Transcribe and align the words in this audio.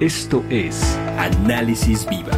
Esto 0.00 0.44
es 0.48 0.96
Análisis 1.18 2.06
Viva. 2.08 2.30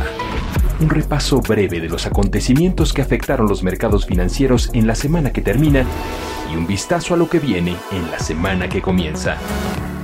Un 0.81 0.89
repaso 0.89 1.43
breve 1.43 1.79
de 1.79 1.90
los 1.90 2.06
acontecimientos 2.06 2.94
que 2.94 3.02
afectaron 3.02 3.47
los 3.48 3.63
mercados 3.63 4.06
financieros 4.06 4.71
en 4.72 4.87
la 4.87 4.95
semana 4.95 5.31
que 5.31 5.43
termina 5.43 5.85
y 6.51 6.57
un 6.57 6.67
vistazo 6.67 7.12
a 7.12 7.19
lo 7.19 7.29
que 7.29 7.38
viene 7.38 7.77
en 7.93 8.11
la 8.11 8.19
semana 8.19 8.67
que 8.71 8.81
comienza. 8.81 9.37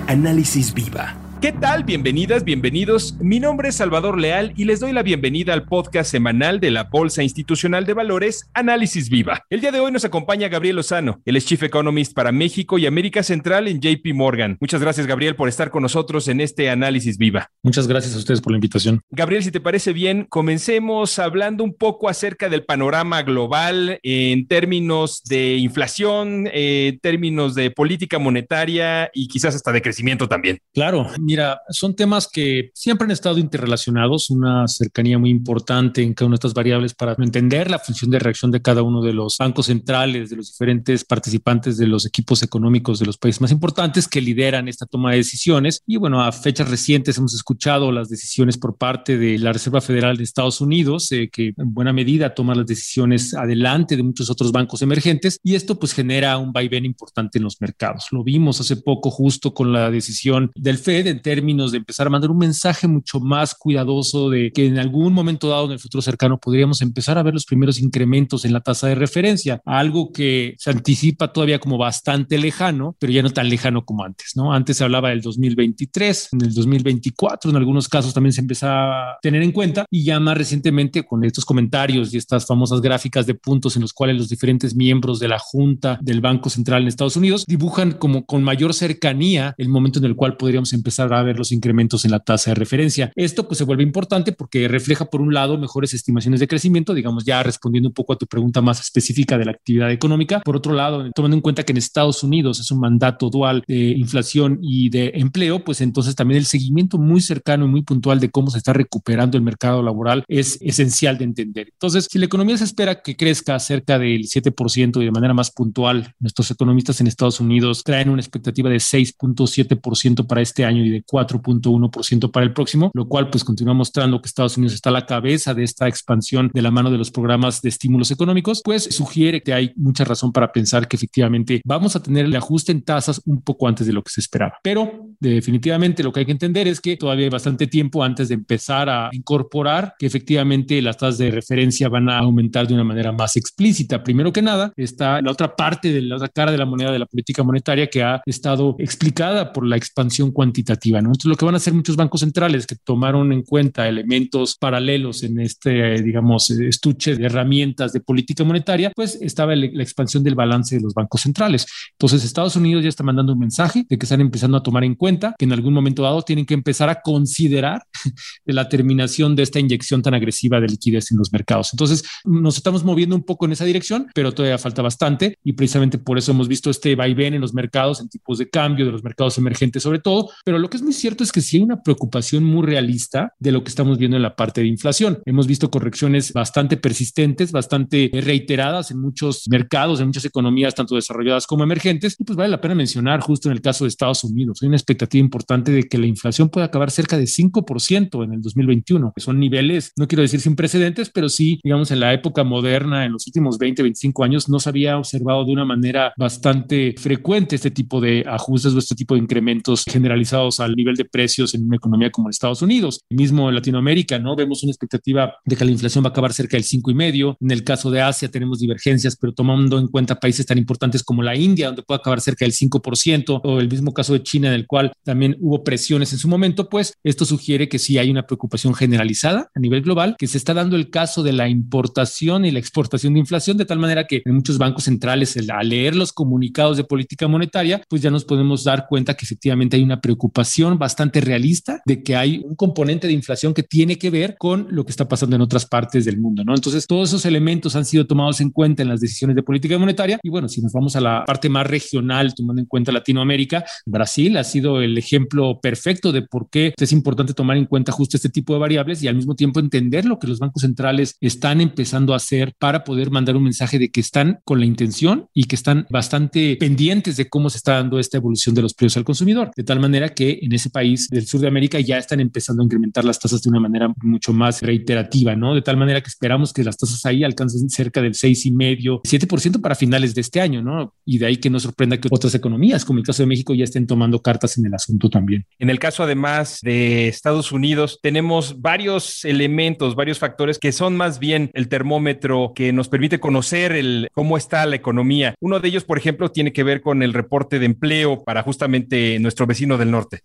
Análisis 0.07 0.75
Viva 0.75 1.26
¿Qué 1.39 1.53
tal? 1.53 1.85
Bienvenidas, 1.85 2.45
bienvenidos. 2.45 3.15
Mi 3.21 3.41
nombre 3.41 3.69
es 3.69 3.77
Salvador 3.77 4.19
Leal 4.19 4.55
y 4.57 4.65
les 4.65 4.81
doy 4.81 4.93
la 4.93 5.03
bienvenida 5.03 5.53
al 5.53 5.65
podcast 5.65 6.11
semanal 6.11 6.61
de 6.61 6.71
la 6.71 6.85
Bolsa 6.85 7.23
Institucional 7.23 7.85
de 7.85 7.93
Valores, 7.93 8.49
Análisis 8.55 9.11
Viva. 9.11 9.45
El 9.51 9.61
día 9.61 9.71
de 9.71 9.79
hoy 9.79 9.93
nos 9.93 10.07
acompaña 10.07 10.49
Gabriel 10.49 10.77
Lozano, 10.77 11.21
el 11.27 11.45
Chief 11.45 11.63
Economist 11.63 12.15
para 12.15 12.33
México 12.33 12.79
y 12.79 12.87
América 12.87 13.23
Central 13.23 13.69
en 13.69 13.81
JP 13.81 14.15
Morgan. 14.15 14.57
Muchas 14.63 14.81
gracias, 14.81 15.07
Gabriel, 15.07 15.37
por 15.37 15.51
estar 15.51 15.71
con 15.71 15.83
nosotros 15.83 16.27
en 16.29 16.41
este 16.41 16.71
Análisis 16.71 17.19
Viva. 17.19 17.51
Muchas 17.63 17.87
gracias 17.87 18.15
a 18.15 18.19
ustedes 18.19 18.41
por 18.41 18.53
la 18.53 18.57
invitación. 18.57 19.03
Gabriel, 19.11 19.45
si 19.45 19.51
te 19.51 19.61
parece 19.61 19.93
bien, 19.93 20.25
comencemos 20.31 21.19
hablando 21.19 21.65
un 21.65 21.75
poco 21.75 22.09
acerca 22.09 22.49
del 22.49 22.65
panorama 22.65 23.23
global 23.23 24.01
en 24.03 24.49
términos 24.49 25.23
de 25.25 25.57
inflación, 25.57 26.49
en 26.51 26.99
términos 26.99 27.55
de 27.55 27.71
política 27.71 28.19
monetaria 28.19 29.11
y 29.13 29.29
quizás 29.29 29.55
hasta 29.55 29.71
de 29.71 29.83
crecimiento 29.83 30.29
también. 30.29 30.61
Claro, 30.73 31.11
Mira, 31.27 31.63
son 31.71 31.97
temas 31.97 32.29
que 32.29 32.71
siempre 32.73 33.05
han 33.05 33.11
estado 33.11 33.39
interrelacionados, 33.39 34.31
una 34.31 34.69
cercanía 34.69 35.19
muy 35.19 35.31
importante 35.31 36.01
en 36.01 36.15
cada 36.15 36.29
una 36.29 36.35
de 36.35 36.37
estas 36.37 36.55
variables 36.55 36.95
para 36.95 37.17
entender 37.19 37.69
la 37.69 37.81
función 37.81 38.13
de 38.13 38.21
reacción 38.21 38.53
de 38.53 38.63
cada 38.63 38.83
uno 38.85 39.03
de 39.03 39.13
los 39.13 39.37
bancos 39.37 39.67
centrales, 39.67 40.31
de 40.31 40.37
los 40.37 40.53
diferentes 40.53 41.05
participantes 41.05 41.79
de 41.79 41.89
los 41.89 42.07
equipos 42.07 42.45
económicos 42.45 43.01
de 43.01 43.07
los 43.07 43.19
países 43.19 43.41
más 43.41 43.51
importantes 43.51 44.07
que 44.07 44.21
lideran 44.21 44.69
esta 44.69 44.87
toma 44.87 45.11
de 45.11 45.17
decisiones. 45.17 45.83
Y 45.85 45.97
bueno, 45.97 46.23
a 46.23 46.31
fechas 46.31 46.71
recientes 46.71 47.19
hemos 47.19 47.35
escuchado 47.35 47.91
las 47.91 48.09
decisiones 48.09 48.57
por 48.57 48.77
parte 48.77 49.19
de 49.19 49.37
la 49.41 49.53
Reserva 49.53 49.81
Federal 49.81 50.17
de 50.17 50.23
Estados 50.23 50.61
Unidos, 50.61 51.11
eh, 51.11 51.29
que 51.29 51.55
en 51.57 51.75
buena 51.75 51.93
medida 51.93 52.37
toma 52.37 52.55
las 52.55 52.67
decisiones 52.67 53.35
adelante 53.35 53.97
de 53.97 54.05
muchos 54.05 54.31
otros 54.31 54.53
bancos 54.53 54.81
emergentes 54.81 55.41
y 55.43 55.57
esto 55.57 55.77
pues 55.77 55.93
genera 55.93 56.39
un 56.39 56.53
vaivén 56.53 56.85
importante 56.85 57.39
en 57.39 57.45
los 57.45 57.61
mercados. 57.61 58.07
Lo 58.13 58.23
vimos 58.23 58.61
hace 58.61 58.77
poco 58.77 59.11
justo 59.11 59.53
con 59.53 59.73
la 59.73 59.91
decisión 59.91 60.53
del 60.55 60.79
Fed 60.79 61.16
en 61.17 61.23
términos 61.23 61.73
de 61.73 61.79
empezar 61.79 62.07
a 62.07 62.11
mandar 62.11 62.31
un 62.31 62.39
mensaje 62.39 62.87
mucho 62.87 63.21
más 63.21 63.55
cuidadoso 63.55 64.31
de 64.31 64.53
que 64.53 64.67
en 64.67 64.79
algún 64.79 65.13
momento 65.13 65.49
dado 65.49 65.67
en 65.67 65.73
el 65.73 65.79
futuro 65.79 66.03
cercano 66.03 66.39
podríamos 66.39 66.83
empezar 66.83 67.17
a 67.19 67.23
ver 67.23 67.35
los 67.35 67.47
primeros 67.47 67.81
incrementos 67.81 68.45
en 68.45 68.53
la 68.53 68.61
tasa 68.61 68.89
de 68.89 68.95
referencia, 68.95 69.61
algo 69.65 70.13
que 70.13 70.55
se 70.59 70.71
anticipa 70.71 71.33
todavía 71.33 71.59
como 71.59 71.79
bastante 71.79 72.39
lejano, 72.39 72.97
pero 72.99 73.13
ya 73.13 73.23
no 73.23 73.31
tan 73.31 73.49
lejano 73.49 73.85
como 73.85 74.05
antes, 74.05 74.33
¿no? 74.37 74.53
Antes 74.53 74.77
se 74.77 74.85
hablaba 74.85 75.11
del 75.11 75.23
2023, 75.23 76.29
en 76.33 76.43
el 76.43 76.55
2024 76.55 77.51
en 77.51 77.57
algunos 77.57 77.89
casos 77.89 78.13
también 78.13 78.33
se 78.33 78.41
empezaba 78.41 79.13
a 79.13 79.19
tener 79.23 79.43
en 79.43 79.53
cuenta 79.53 79.87
y 79.91 80.05
ya 80.05 80.21
más 80.21 80.37
recientemente 80.37 81.05
con 81.05 81.25
estos 81.25 81.45
comentarios 81.45 82.13
y 82.13 82.19
estas 82.19 82.47
famosas 82.47 82.81
gráficas 82.81 83.27
de 83.27 83.35
puntos 83.35 83.77
en 83.77 83.83
los 83.83 83.93
cuales 83.93 84.17
los 84.17 84.29
diferentes 84.29 84.75
miembros 84.75 85.19
de 85.19 85.29
la 85.29 85.39
Junta 85.39 85.99
del 86.03 86.21
Banco 86.21 86.51
Central 86.51 86.83
en 86.83 86.89
Estados 86.89 87.17
Unidos 87.17 87.45
dibujan 87.47 87.93
como 87.93 88.27
con 88.27 88.43
mayor 88.43 88.75
cercanía 88.75 89.55
el 89.59 89.69
momento 89.69 89.99
en 89.99 90.05
el 90.05 90.17
cual 90.17 90.37
podríamos 90.37 90.73
empezar 90.73 91.06
a 91.13 91.23
ver 91.23 91.39
los 91.39 91.53
incrementos 91.53 92.05
en 92.05 92.11
la 92.11 92.21
tasa 92.21 92.51
de 92.51 92.55
referencia. 92.57 93.13
Esto 93.15 93.47
pues 93.47 93.59
se 93.59 93.65
vuelve 93.65 93.83
importante 93.83 94.33
porque 94.33 94.69
refleja 94.69 95.07
por 95.07 95.21
un 95.21 95.35
lado 95.35 95.59
mejores 95.59 95.95
estimaciones 95.95 96.41
de 96.41 96.49
crecimiento, 96.49 96.95
digamos 96.95 97.25
ya 97.25 97.43
respondiendo 97.43 97.89
un 97.89 97.95
poco 97.95 98.13
a 98.13 98.17
tu 98.17 98.27
pregunta 98.27 98.61
más 98.61 98.81
específica 98.81 99.39
de 99.39 99.45
la 99.45 99.53
actividad 99.53 99.91
económica. 99.91 100.41
Por 100.41 100.57
otro 100.57 100.73
lado, 100.73 101.11
tomando 101.13 101.37
en 101.37 101.41
cuenta 101.41 101.63
que 101.63 101.73
en 101.73 101.79
Estados 101.79 102.23
Unidos 102.23 102.61
es 102.61 102.71
un 102.71 102.81
mandato 102.81 103.31
dual 103.31 103.63
de 103.67 103.91
inflación 103.91 104.59
y 104.63 104.91
de 104.91 105.13
empleo, 105.15 105.65
pues 105.65 105.81
entonces 105.81 106.15
también 106.15 106.39
el 106.39 106.47
seguimiento 106.47 106.99
muy 106.99 107.21
cercano 107.21 107.67
y 107.67 107.69
muy 107.69 107.83
puntual 107.83 108.21
de 108.21 108.31
cómo 108.31 108.51
se 108.51 108.59
está 108.59 108.73
recuperando 108.73 109.37
el 109.37 109.43
mercado 109.43 109.83
laboral 109.83 110.25
es 110.29 110.59
esencial 110.61 111.19
de 111.19 111.25
entender. 111.25 111.69
Entonces, 111.73 112.07
si 112.11 112.19
la 112.19 112.27
economía 112.27 112.57
se 112.57 112.65
espera 112.65 113.03
que 113.03 113.17
crezca 113.17 113.59
cerca 113.59 113.99
del 113.99 114.23
7% 114.23 115.01
y 115.01 115.05
de 115.05 115.11
manera 115.11 115.35
más 115.35 115.51
puntual, 115.51 116.13
nuestros 116.19 116.51
economistas 116.51 117.01
en 117.01 117.07
Estados 117.07 117.41
Unidos 117.41 117.83
traen 117.85 118.11
una 118.11 118.21
expectativa 118.21 118.71
de 118.71 118.77
6.7% 118.77 120.27
para 120.27 120.41
este 120.41 120.65
año 120.65 120.85
y 120.85 120.91
de 120.91 120.96
4.1% 121.05 122.31
para 122.31 122.45
el 122.45 122.53
próximo, 122.53 122.91
lo 122.95 123.09
cual 123.09 123.31
pues 123.31 123.45
continúa 123.45 123.75
mostrando 123.75 124.21
que 124.21 124.27
Estados 124.27 124.57
Unidos 124.57 124.75
está 124.75 124.91
a 124.91 124.93
la 124.93 125.07
cabeza 125.07 125.55
de 125.55 125.65
esta 125.65 125.89
expansión 125.89 126.51
de 126.53 126.63
la 126.63 126.71
mano 126.71 126.91
de 126.91 126.99
los 126.99 127.11
programas 127.11 127.63
de 127.63 127.69
estímulos 127.69 128.11
económicos, 128.11 128.63
pues 128.65 128.85
sugiere 128.85 129.43
que 129.43 129.53
hay 129.53 129.73
mucha 129.77 130.05
razón 130.05 130.33
para 130.33 130.53
pensar 130.53 130.89
que 130.89 130.97
efectivamente 130.97 131.63
vamos 131.65 131.97
a 131.97 132.03
tener 132.03 132.27
el 132.27 132.37
ajuste 132.37 132.73
en 132.73 132.83
tasas 132.83 133.23
un 133.27 133.43
poco 133.43 133.69
antes 133.69 133.87
de 133.87 133.93
lo 133.93 134.03
que 134.03 134.11
se 134.11 134.21
esperaba. 134.21 134.55
Pero 134.63 135.09
definitivamente 135.21 136.03
lo 136.03 136.13
que 136.13 136.21
hay 136.21 136.27
que 136.27 136.33
entender 136.33 136.69
es 136.69 136.81
que 136.81 136.97
todavía 136.97 137.25
hay 137.25 137.31
bastante 137.31 137.67
tiempo 137.67 138.03
antes 138.03 138.29
de 138.29 138.35
empezar 138.35 138.89
a 138.89 139.11
incorporar 139.13 139.95
que 139.99 140.07
efectivamente 140.07 140.81
las 140.83 140.97
tasas 140.97 141.19
de 141.19 141.31
referencia 141.31 141.89
van 141.89 142.09
a 142.09 142.19
aumentar 142.19 142.67
de 142.67 142.75
una 142.75 142.85
manera 142.85 143.13
más 143.13 143.37
explícita. 143.37 144.03
Primero 144.03 144.33
que 144.33 144.43
nada, 144.43 144.73
está 144.77 145.21
la 145.23 145.31
otra 145.31 145.55
parte 145.55 145.93
de 145.93 146.03
la 146.03 146.17
otra 146.17 146.29
cara 146.29 146.53
de 146.53 146.59
la 146.59 146.67
moneda 146.67 146.93
de 146.93 146.99
la 146.99 147.07
política 147.07 147.43
monetaria 147.43 147.89
que 147.89 148.03
ha 148.03 148.23
estado 148.27 148.77
explicada 148.79 149.53
por 149.53 149.67
la 149.67 149.77
expansión 149.77 150.31
cuantitativa 150.33 150.77
entonces, 150.99 151.25
lo 151.27 151.37
que 151.37 151.45
van 151.45 151.55
a 151.55 151.59
hacer 151.59 151.75
muchos 151.75 151.97
bancos 151.97 152.21
centrales 152.21 152.67
que 152.67 152.77
tomaron 152.77 153.33
en 153.33 153.43
cuenta 153.43 153.89
elementos 153.89 154.57
paralelos 154.57 155.23
en 155.23 155.41
este, 155.41 156.03
digamos, 156.03 156.51
estuche 156.51 157.17
de 157.17 157.27
herramientas 157.27 157.93
de 157.93 158.01
política 158.01 158.45
monetaria, 158.45 158.93
pues 158.95 159.19
estaba 159.21 159.55
la 159.55 159.83
expansión 159.83 160.23
del 160.23 160.35
balance 160.35 160.77
de 160.77 160.83
los 160.83 160.95
bancos 160.95 161.23
centrales. 161.23 161.67
Entonces, 161.93 162.25
Estados 162.25 162.57
Unidos 162.57 162.83
ya 162.83 162.89
está 162.89 163.05
mandando 163.05 163.33
un 163.33 163.39
mensaje 163.39 163.87
de 163.89 163.99
que 163.99 164.07
están 164.07 164.21
empezando 164.21 164.57
a 164.57 164.63
tomar 164.63 164.85
en 164.85 164.95
cuenta 164.95 165.06
que 165.39 165.45
en 165.45 165.53
algún 165.53 165.75
momento 165.75 166.03
dado 166.03 166.23
tienen 166.23 166.47
que 166.47 166.55
empezar 166.55 166.89
a 166.89 167.01
considerar 167.01 167.83
la 168.45 168.69
terminación 168.69 169.37
de 169.37 169.43
esta 169.43 169.61
inyección 169.61 170.03
tan 170.03 170.15
agresiva 170.15 170.61
de 170.61 170.69
liquidez 170.69 171.11
en 171.11 171.19
los 171.19 171.33
mercados. 171.33 171.71
Entonces, 171.73 172.05
nos 172.25 172.57
estamos 172.57 172.85
moviendo 172.85 173.15
un 173.15 173.23
poco 173.23 173.47
en 173.47 173.53
esa 173.53 173.65
dirección, 173.65 174.09
pero 174.15 174.33
todavía 174.33 174.59
falta 174.59 174.83
bastante 174.83 175.39
y 175.45 175.53
precisamente 175.53 175.99
por 175.99 176.19
eso 176.19 176.33
hemos 176.33 176.49
visto 176.49 176.71
este 176.71 176.95
vaivén 176.95 177.35
en 177.35 177.41
los 177.41 177.55
mercados, 177.55 178.01
en 178.01 178.09
tipos 178.09 178.39
de 178.39 178.49
cambio 178.49 178.87
de 178.87 178.93
los 178.93 179.03
mercados 179.03 179.39
emergentes 179.39 179.83
sobre 179.83 179.99
todo, 179.99 180.31
pero 180.45 180.59
lo 180.59 180.69
que 180.69 180.77
es 180.77 180.83
muy 180.83 180.93
cierto 180.93 181.25
es 181.25 181.33
que 181.33 181.41
sí 181.41 181.59
hay 181.59 181.63
una 181.63 181.83
preocupación 181.83 182.45
muy 182.45 182.67
realista 182.67 183.33
de 183.39 183.53
lo 183.53 183.63
que 183.63 183.69
estamos 183.69 183.99
viendo 183.99 184.17
en 184.17 184.23
la 184.23 184.35
parte 184.37 184.61
de 184.61 184.67
inflación. 184.67 185.21
Hemos 185.25 185.47
visto 185.47 185.71
correcciones 185.71 186.33
bastante 186.33 186.77
persistentes, 186.77 187.53
bastante 187.53 188.11
reiteradas 188.13 188.91
en 188.91 189.01
muchos 189.01 189.45
mercados, 189.49 190.01
en 190.01 190.07
muchas 190.07 190.25
economías, 190.25 190.75
tanto 190.75 190.95
desarrolladas 190.95 191.47
como 191.47 191.65
emergentes. 191.65 192.17
Y 192.19 192.25
pues 192.25 192.37
vale 192.37 192.51
la 192.51 192.61
pena 192.61 192.75
mencionar 192.75 193.21
justo 193.21 193.49
en 193.49 193.53
el 193.53 193.61
caso 193.61 193.85
de 193.85 193.89
Estados 193.89 194.25
Unidos. 194.25 194.59
Hay 194.63 194.69
una 194.69 194.77
expectativa 194.77 194.96
importante 195.13 195.73
de 195.73 195.85
que 195.85 195.99
la 195.99 196.07
inflación 196.07 196.49
pueda 196.49 196.67
acabar 196.67 196.91
cerca 196.91 197.17
de 197.17 197.25
5% 197.25 198.25
en 198.25 198.33
el 198.33 198.43
2021. 198.43 199.13
Son 199.17 199.39
niveles, 199.39 199.93
no 199.97 200.07
quiero 200.09 200.23
decir 200.23 200.41
sin 200.41 200.57
precedentes, 200.57 201.11
pero 201.11 201.29
sí, 201.29 201.61
digamos, 201.63 201.91
en 201.91 202.01
la 202.01 202.13
época 202.13 202.45
moderna, 202.45 203.05
en 203.05 203.13
los 203.13 203.27
últimos 203.27 203.59
20, 203.59 203.83
25 203.83 204.25
años, 204.25 204.49
no 204.49 204.61
se 204.61 204.69
había 204.69 204.99
observado 204.99 205.45
de 205.45 205.53
una 205.53 205.65
manera 205.65 206.13
bastante 206.17 206.95
frecuente 206.99 207.57
este 207.57 207.71
tipo 207.71 208.01
de 208.01 208.25
ajustes 208.27 208.75
o 208.75 208.79
este 208.79 208.95
tipo 208.95 209.15
de 209.15 209.21
incrementos 209.21 209.85
generalizados 209.85 210.61
al 210.61 210.75
nivel 210.75 210.97
de 210.97 211.05
precios 211.05 211.55
en 211.55 211.65
una 211.65 211.77
economía 211.77 212.11
como 212.11 212.31
Estados 212.31 212.63
Unidos. 212.63 213.01
Mismo 213.11 213.49
en 213.49 213.55
Latinoamérica, 213.55 214.19
¿no? 214.19 214.37
Vemos 214.37 214.63
una 214.63 214.71
expectativa 214.71 215.35
de 215.45 215.57
que 215.57 215.65
la 215.65 215.71
inflación 215.71 216.05
va 216.05 216.09
a 216.09 216.11
acabar 216.11 216.33
cerca 216.33 216.57
del 216.57 216.65
cinco 216.65 216.91
y 216.91 216.95
medio. 216.95 217.37
En 217.41 217.51
el 217.51 217.65
caso 217.65 217.91
de 217.91 218.01
Asia 218.01 218.31
tenemos 218.31 218.59
divergencias, 218.59 219.17
pero 219.17 219.33
tomando 219.33 219.79
en 219.79 219.89
cuenta 219.89 220.19
países 220.19 220.47
tan 220.47 220.59
importantes 220.59 221.03
como 221.03 221.23
la 221.23 221.37
India, 221.37 221.67
donde 221.67 221.83
puede 221.83 221.99
acabar 221.99 222.21
cerca 222.21 222.45
del 222.45 222.53
5%, 222.53 223.41
o 223.43 223.61
el 223.61 223.69
mismo 223.69 223.93
caso 223.93 224.13
de 224.13 224.23
China, 224.23 224.49
en 224.49 224.55
el 224.55 224.67
cual 224.67 224.86
también 225.05 225.37
hubo 225.41 225.65
presiones 225.65 226.13
en 226.13 226.19
su 226.19 226.29
momento, 226.29 226.69
pues 226.69 226.95
esto 227.05 227.25
sugiere 227.25 227.69
que 227.69 227.79
sí 227.79 227.99
hay 227.99 228.11
una 228.11 228.27
preocupación 228.27 228.75
generalizada 228.75 229.51
a 229.55 229.61
nivel 229.61 229.83
global, 229.83 230.17
que 230.19 230.27
se 230.27 230.39
está 230.39 230.55
dando 230.55 230.77
el 230.77 230.91
caso 230.91 231.23
de 231.23 231.33
la 231.33 231.49
importación 231.49 232.45
y 232.45 232.51
la 232.51 232.59
exportación 232.59 233.15
de 233.15 233.21
inflación, 233.21 233.57
de 233.57 233.65
tal 233.65 233.79
manera 233.79 234.07
que 234.07 234.23
en 234.25 234.35
muchos 234.35 234.59
bancos 234.59 234.85
centrales, 234.85 235.37
al 235.49 235.69
leer 235.69 235.95
los 235.97 236.13
comunicados 236.13 236.77
de 236.77 236.85
política 236.85 237.29
monetaria, 237.29 237.83
pues 237.89 238.03
ya 238.03 238.11
nos 238.11 238.25
podemos 238.25 238.65
dar 238.65 238.87
cuenta 238.89 239.15
que 239.15 239.25
efectivamente 239.25 239.77
hay 239.77 239.83
una 239.83 240.01
preocupación 240.01 240.79
bastante 240.79 241.21
realista 241.21 241.81
de 241.85 242.03
que 242.03 242.17
hay 242.17 242.43
un 242.45 242.55
componente 242.55 243.07
de 243.07 243.13
inflación 243.13 243.55
que 243.55 243.63
tiene 243.63 243.97
que 243.99 244.11
ver 244.11 244.37
con 244.39 244.69
lo 244.71 244.85
que 244.85 244.91
está 244.91 245.09
pasando 245.09 245.37
en 245.37 245.43
otras 245.43 245.67
partes 245.67 246.05
del 246.05 246.19
mundo, 246.19 246.45
¿no? 246.45 246.55
Entonces, 246.55 246.87
todos 246.87 247.11
esos 247.11 247.25
elementos 247.27 247.77
han 247.77 247.85
sido 247.85 248.07
tomados 248.07 248.41
en 248.41 248.51
cuenta 248.51 248.83
en 248.83 248.89
las 248.89 249.01
decisiones 249.01 249.37
de 249.37 249.43
política 249.43 249.79
monetaria 249.79 250.19
y 250.23 250.29
bueno, 250.29 250.49
si 250.49 250.61
nos 250.61 250.73
vamos 250.73 250.97
a 250.97 251.01
la 251.01 251.25
parte 251.25 251.49
más 251.49 251.67
regional, 251.67 252.35
tomando 252.35 252.61
en 252.61 252.67
cuenta 252.67 252.93
Latinoamérica, 252.93 253.65
Brasil 253.85 254.37
ha 254.37 254.45
sido 254.45 254.76
el 254.81 254.99
ejemplo 254.99 255.61
perfecto 255.61 256.13
de 256.13 256.23
por 256.23 256.49
qué 256.51 256.75
es 256.77 256.93
importante 256.93 257.35
tomar 257.35 257.57
en 257.57 257.67
cuenta 257.67 257.93
justo 257.93 258.17
este 258.17 258.29
tipo 258.29 258.53
de 258.53 258.61
variables 258.61 259.03
y 259.03 259.09
al 259.09 259.17
mismo 259.17 259.35
tiempo 259.35 259.61
entender 259.61 260.05
lo 260.05 260.19
que 260.19 260.27
los 260.27 260.39
bancos 260.39 260.63
centrales 260.63 261.17
están 261.21 261.61
empezando 261.61 262.13
a 262.13 262.17
hacer 262.17 262.55
para 262.59 262.85
poder 262.85 263.11
mandar 263.11 263.37
un 263.37 263.45
mensaje 263.45 263.79
de 263.79 263.91
que 263.91 264.01
están 264.01 264.41
con 264.45 264.61
la 264.61 264.67
intención 264.67 265.29
y 265.35 265.45
que 265.45 265.57
están 265.57 265.87
bastante 265.91 266.57
pendientes 266.57 267.17
de 267.17 267.29
cómo 267.29 267.51
se 267.51 267.59
está 267.59 267.75
dando 267.75 267.99
esta 267.99 268.19
evolución 268.19 268.55
de 268.55 268.63
los 268.63 268.75
precios 268.75 268.97
al 268.97 269.05
consumidor, 269.05 269.51
de 269.57 269.65
tal 269.65 269.81
manera 269.81 270.11
que 270.11 270.39
en 270.43 270.53
ese 270.53 270.71
país 270.71 271.09
del 271.09 271.27
sur 271.27 271.41
de 271.41 271.49
América 271.49 271.81
ya 271.81 271.99
están 271.99 272.21
empezando 272.21 272.63
a 272.63 272.65
incrementar 272.65 273.05
las 273.05 273.19
tasas 273.19 273.43
de 273.43 273.51
una 273.51 273.61
manera 273.61 273.93
mucho 274.03 274.33
más 274.33 274.63
reiterativa, 274.63 275.37
¿no? 275.37 275.55
De 275.55 275.63
tal 275.63 275.77
manera 275.77 276.01
que 276.01 276.09
esperamos 276.09 276.53
que 276.53 276.65
las 276.65 276.77
tasas 276.77 277.05
ahí 277.07 277.25
alcancen 277.25 277.69
cerca 277.71 278.03
del 278.03 278.15
seis 278.15 278.47
y 278.47 278.51
medio, 278.51 279.03
7% 279.03 279.61
para 279.61 279.75
finales 279.75 280.15
de 280.15 280.21
este 280.21 280.41
año, 280.41 280.63
¿no? 280.63 280.95
Y 281.05 281.19
de 281.19 281.27
ahí 281.27 281.37
que 281.37 281.51
nos 281.51 281.63
sorprenda 281.63 281.99
que 281.99 282.09
otras 282.11 282.35
economías, 282.35 282.85
como 282.85 282.99
el 282.99 283.05
caso 283.05 283.23
de 283.23 283.27
México, 283.27 283.55
ya 283.55 283.65
estén 283.65 283.87
tomando 283.87 284.21
cartas 284.21 284.59
en 284.59 284.66
el 284.67 284.75
asunto 284.75 285.09
también. 285.09 285.47
En 285.59 285.71
el 285.71 285.79
caso 285.79 286.03
además 286.03 286.61
de 286.63 287.09
Estados 287.09 287.53
Unidos, 287.53 287.99
tenemos 288.03 288.61
varios 288.61 289.25
elementos, 289.25 289.95
varios 289.95 290.19
factores 290.19 290.59
que 290.59 290.73
son 290.73 290.97
más 290.97 291.19
bien 291.19 291.51
el 291.55 291.69
termómetro 291.69 292.53
que 292.55 292.73
nos 292.73 292.89
permite 292.89 293.21
conocer 293.21 293.73
el, 293.73 294.09
cómo 294.13 294.37
está 294.37 294.67
la 294.67 294.77
economía. 294.77 295.35
Uno 295.41 295.61
de 295.61 295.69
ellos, 295.69 295.85
por 295.85 295.99
ejemplo, 295.99 296.31
tiene 296.31 296.53
que 296.53 296.65
ver 296.65 296.81
con 296.81 297.03
el 297.03 297.15
reporte 297.15 297.59
de 297.59 297.67
empleo 297.67 298.25
para 298.25 298.43
justamente 298.43 299.19
nuestro 299.21 299.47
vecino 299.47 299.79
del 299.79 299.91
norte. 299.91 300.21